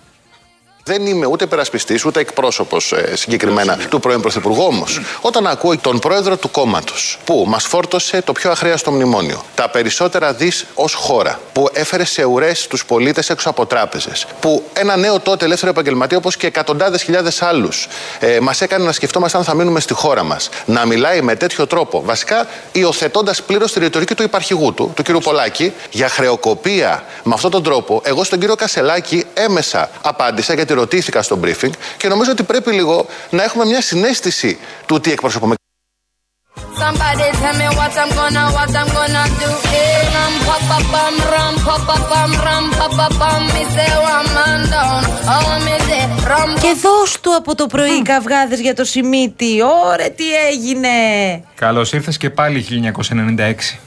Δεν 0.88 1.06
είμαι 1.06 1.26
ούτε 1.26 1.46
περασπιστής 1.46 2.06
ούτε 2.06 2.20
εκπρόσωπος 2.20 2.94
συγκεκριμένα 3.14 3.78
του 3.90 4.00
πρώην 4.00 4.22
Πρωθυπουργού. 4.22 4.64
Όμως, 4.64 5.02
όταν 5.22 5.48
ακούω 5.48 5.78
τον 5.78 6.00
πρόεδρο 6.00 6.38
του 6.38 6.52
κόμματος 6.52 7.20
που 7.24 7.46
μας 7.48 7.64
φόρτωσε 7.64 8.22
το 8.22 8.32
πιο 8.32 8.52
αχρίαστο 8.52 8.92
μνημόνιο, 8.92 9.44
τα 9.56 9.70
περισσότερα 9.70 10.34
δις 10.34 10.66
ως 10.74 10.94
χώρα, 10.94 11.40
που 11.54 11.70
έφερε 11.74 12.06
σε 12.06 12.24
ουρές 12.24 12.68
τους 12.68 12.86
πολίτες 12.86 13.30
έξω 13.30 13.50
από 13.50 13.66
τράπεζες, 13.66 14.26
που 14.40 14.64
ένα 14.74 14.98
νέο 14.98 15.20
τότε 15.20 15.46
ελεύθερο 15.46 15.72
επαγγελματία 15.72 16.18
όπως 16.18 16.38
και 16.38 16.48
εκατοντάδες 16.48 17.04
χιλιάδες 17.04 17.42
άλλους 17.42 17.88
ε, 18.20 18.40
μας 18.40 18.62
έκανε 18.62 18.86
να 18.86 18.92
σκεφτόμαστε 18.92 19.38
αν 19.38 19.44
θα 19.44 19.54
μείνουμε 19.54 19.80
στη 19.80 19.94
χώρα 19.94 20.24
μας, 20.24 20.50
να 20.66 20.86
μιλάει 20.86 21.22
με 21.22 21.36
τέτοιο 21.36 21.68
τρόπο, 21.68 22.02
βασικά 22.06 22.48
υιοθετώντας 22.72 23.42
πλήρως 23.42 23.72
τη 23.72 23.80
ρητορική 23.80 24.16
του 24.16 24.24
υπαρχηγού 24.24 24.74
του, 24.74 24.92
του 24.96 25.04
κ. 25.04 25.24
Πολάκη, 25.24 25.74
για 25.90 26.10
χρεοκοπία 26.10 27.04
με 27.24 27.34
αυτόν 27.34 27.52
τον 27.52 27.64
τρόπο, 27.64 28.02
εγώ 28.04 28.24
στον 28.24 28.40
κύριο 28.40 28.56
Κασελάκη 28.56 29.26
έμεσα 29.34 29.90
απάντησα 30.02 30.54
γιατί 30.54 30.74
ρωτήθηκα 30.78 31.22
στο 31.22 31.40
briefing 31.44 31.72
και 31.98 32.08
νομίζω 32.08 32.32
ότι 32.32 32.44
πρέπει 32.44 32.72
λίγο 32.72 33.06
να 33.30 33.44
έχουμε 33.44 33.66
μια 33.66 33.82
συνέστηση 33.82 34.58
του 34.86 35.00
τι 35.00 35.12
εκπροσωπούμε. 35.12 35.56
Somebody 36.84 37.28
tell 37.42 37.56
me 37.62 37.68
what 37.80 37.94
I'm 38.02 38.10
gonna, 38.20 38.44
what 38.58 38.72
I'm 38.80 38.90
gonna 38.98 39.24
do. 39.42 39.50
Hey, 39.74 39.98
ram, 40.16 40.34
pa 40.48 40.58
pa 40.70 40.78
pam, 40.92 41.16
ram, 41.34 41.54
pa 41.66 41.76
pa 41.88 41.96
pam, 42.10 42.32
ram, 42.46 42.66
pa 42.78 42.88
pa 42.98 43.08
pam. 43.20 43.42
Me 43.54 43.64
say 43.74 43.92
one 44.14 44.30
man 44.36 44.62
down, 44.74 45.02
oh 45.34 45.52
me 45.66 45.76
say 45.88 46.04
ram. 46.30 46.50
Και 46.62 46.74
δώσ' 46.82 47.20
του 47.22 47.36
από 47.36 47.56
το 47.56 47.66
πρωί 47.66 48.02
καυγάδες 48.02 48.60
για 48.60 48.76
το 48.76 48.84
Σιμίτι. 48.84 49.62
Ωρε, 49.62 50.10
τι 50.10 50.26
έγινε. 50.52 50.90
Καλώς 51.56 51.94
ήρθες 51.94 52.18
και 52.18 52.30
πάλι 52.30 52.66
1996. 52.70 53.80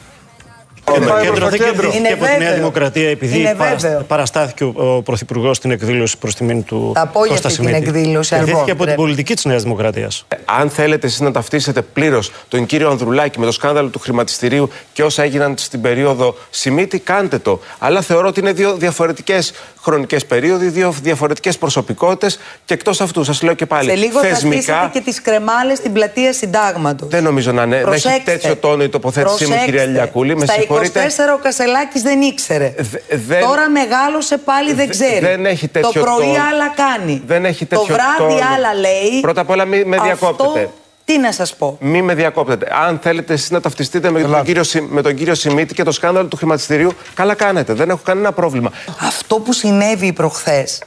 Το 0.94 1.00
κέντρο 1.22 1.48
δεν 1.48 1.60
Είναι 1.60 1.72
κερδίθηκε 1.72 2.12
από 2.12 2.24
τη 2.24 2.30
Νέα 2.30 2.38
βέβαιο. 2.38 2.54
Δημοκρατία 2.54 3.08
επειδή 3.10 3.38
Είναι 3.38 3.54
παρασ- 3.54 3.80
βέβαιο. 3.82 4.00
παραστάθηκε 4.00 4.64
ο, 4.64 4.72
ο 4.76 5.02
Πρωθυπουργός 5.02 5.56
στην 5.56 5.70
εκδήλωση 5.70 6.18
προς 6.18 6.34
τιμήν 6.34 6.64
του 6.64 6.92
Θα 6.94 7.06
πω 7.06 7.20
για 7.24 7.32
Κώστα 7.32 7.48
αυτή 7.48 7.60
την 7.60 7.68
Σιμίτη. 7.68 7.88
εκδήλωση, 7.88 8.34
αν 8.34 8.40
Κερδίθηκε 8.44 8.64
πω, 8.66 8.72
από 8.72 8.84
την 8.84 8.84
πρέπει. 8.84 9.00
πολιτική 9.00 9.34
της 9.34 9.44
Νέας 9.44 9.62
Δημοκρατίας. 9.62 10.26
Αν 10.44 10.70
θέλετε 10.70 11.06
εσείς 11.06 11.20
να 11.20 11.30
ταυτίσετε 11.32 11.82
πλήρως 11.82 12.32
τον 12.48 12.66
κύριο 12.66 12.90
Ανδρουλάκη 12.90 13.38
με 13.38 13.44
το 13.46 13.52
σκάνδαλο 13.52 13.88
του 13.88 13.98
χρηματιστηρίου 13.98 14.70
και 14.92 15.02
όσα 15.02 15.22
έγιναν 15.22 15.54
στην 15.58 15.80
περίοδο 15.80 16.36
Σιμίτη, 16.50 16.98
κάντε 16.98 17.38
το. 17.38 17.60
Αλλά 17.78 18.00
θεωρώ 18.00 18.28
ότι 18.28 18.40
είναι 18.40 18.52
δύο 18.52 18.74
διαφορετικές 18.76 19.52
χρονικές 19.82 20.26
περίοδοι, 20.26 20.68
δύο 20.68 20.94
διαφορετικές 21.02 21.58
προσωπικότητες 21.58 22.38
και 22.64 22.74
εκτός 22.74 23.00
αυτού, 23.00 23.24
σας 23.24 23.42
λέω 23.42 23.54
και 23.54 23.66
πάλι. 23.66 23.88
Σε 23.90 23.94
λίγο 23.96 24.20
θα 24.20 24.28
θεσμικά, 24.28 24.56
στήσετε 24.60 24.88
και 24.92 25.00
τις 25.00 25.22
κρεμάλες 25.22 25.78
στην 25.78 25.92
πλατεία 25.92 26.32
Συντάγματος. 26.32 27.08
δεν 27.08 27.22
νομίζω 27.22 27.52
να, 27.52 27.62
είναι, 27.62 27.70
να 27.70 27.76
έχει 27.80 27.84
Προσέξτε. 28.02 28.30
τέτοιο 28.32 28.56
τόνο 28.56 28.82
η 28.82 28.88
τοποθέτησή 28.88 29.46
μου, 29.46 29.54
κυρία 29.64 29.84
Λιακούλη. 29.84 30.36
Με 30.36 30.44
Στα 30.44 30.54
24 30.80 30.84
συγχωρείτε. 30.84 31.32
ο 31.32 31.38
Κασελάκης 31.42 32.02
δεν 32.02 32.20
ήξερε. 32.20 32.74
δεν- 33.10 33.40
Τώρα 33.40 33.68
μεγάλωσε 33.70 34.38
πάλι 34.38 34.72
δεν 34.72 34.88
ξέρει. 34.88 35.18
δεν 35.18 35.46
έχει 35.46 35.68
τέτοιο 35.68 35.90
Το 35.92 36.00
πρωί 36.00 36.26
τόνο. 36.26 36.42
άλλα 36.52 36.68
κάνει. 36.68 37.22
Δεν 37.26 37.44
έχει 37.44 37.66
Το 37.66 37.76
τέτοιο 37.78 37.94
βράδυ 37.94 38.34
τόνο. 38.34 38.54
άλλα 38.54 38.74
λέει. 38.74 39.20
Πρώτα 39.20 39.40
απ' 39.40 39.50
όλα, 39.50 39.64
μην 39.64 39.88
με 39.88 39.98
διακόπτετε. 40.02 40.48
Αυτό, 40.58 40.72
τι 41.04 41.18
να 41.18 41.32
σας 41.32 41.54
πω. 41.56 41.76
Μη 41.80 42.02
με 42.02 42.14
διακόπτετε. 42.14 42.68
Αν 42.86 42.98
θέλετε 43.02 43.32
εσείς 43.32 43.50
να 43.50 43.60
ταυτιστείτε 43.60 44.10
με 44.10 44.22
τον, 44.22 44.42
κύριο, 44.44 44.62
Σι- 44.62 44.86
με 44.90 45.02
τον 45.02 45.14
κύριο 45.14 45.34
Σιμίτη 45.34 45.74
και 45.74 45.82
το 45.82 45.92
σκάνδαλο 45.92 46.28
του 46.28 46.36
χρηματιστηρίου, 46.36 46.92
καλά 47.14 47.34
κάνετε. 47.34 47.72
Δεν 47.72 47.90
έχω 47.90 48.00
κανένα 48.04 48.32
πρόβλημα. 48.32 48.72
Αυτό 49.00 49.38
που 49.38 49.52
συνέβη 49.52 50.12
προχθές 50.12 50.82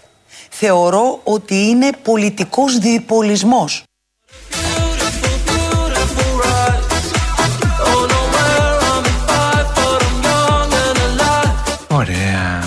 θεωρώ 0.50 1.20
ότι 1.24 1.56
είναι 1.56 1.90
πολιτικός 2.04 2.78
διπολισμός. 2.78 3.84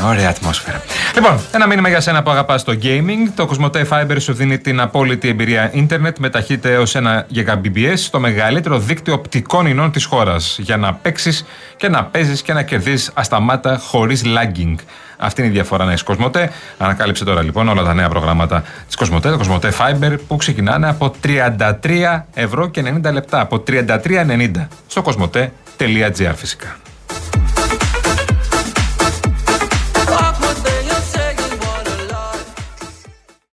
Ωραία, 0.07 0.19
ωραία 0.19 0.29
ατμόσφαιρα. 0.29 0.83
Λοιπόν, 1.15 1.41
ένα 1.53 1.67
μήνυμα 1.67 1.89
για 1.89 2.01
σένα 2.01 2.23
που 2.23 2.31
αγαπάς 2.31 2.65
το 2.65 2.79
gaming. 2.83 3.31
Το 3.35 3.49
Cosmote 3.51 3.89
Fiber 3.89 4.17
σου 4.19 4.33
δίνει 4.33 4.59
την 4.59 4.81
απόλυτη 4.81 5.29
εμπειρία 5.29 5.71
ίντερνετ 5.73 6.19
με 6.19 6.31
ταχύτητα 6.31 6.69
έω 6.69 6.83
1 6.87 7.23
Gbps 7.35 7.95
στο 7.97 8.21
μεγαλύτερο 8.21 8.79
δίκτυο 8.79 9.15
οπτικών 9.15 9.67
ινών 9.67 9.91
της 9.91 10.05
χώρας. 10.05 10.59
Για 10.61 10.77
να 10.77 10.95
παίξεις 10.95 11.45
και 11.77 11.89
να 11.89 12.05
παίζεις 12.05 12.43
και 12.43 12.53
να 12.53 12.63
κερδίσει 12.63 13.11
ασταμάτα 13.15 13.79
χωρίς 13.79 14.23
lagging. 14.25 14.75
Αυτή 15.17 15.41
είναι 15.41 15.51
η 15.51 15.53
διαφορά 15.53 15.85
να 15.85 15.93
έχει 15.93 16.05
Cosmote. 16.07 16.47
Ανακάλυψε 16.79 17.25
τώρα 17.25 17.43
λοιπόν 17.43 17.69
όλα 17.69 17.83
τα 17.83 17.95
νέα 17.95 18.09
προγράμματα 18.09 18.65
της 18.87 18.97
Cosmote, 18.99 19.23
το 19.23 19.41
Cosmote 19.41 19.71
Fiber 19.71 20.17
που 20.29 20.37
ξεκινάνε 20.37 20.89
από 20.89 21.15
33 21.25 22.23
ευρώ 22.35 22.69
και 22.69 23.01
90 23.07 23.13
λεπτά. 23.13 23.41
Από 23.41 23.63
33,90 23.67 24.51
στο 24.87 25.03
cosmote.gr 25.05 26.33
φυσικά. 26.35 26.77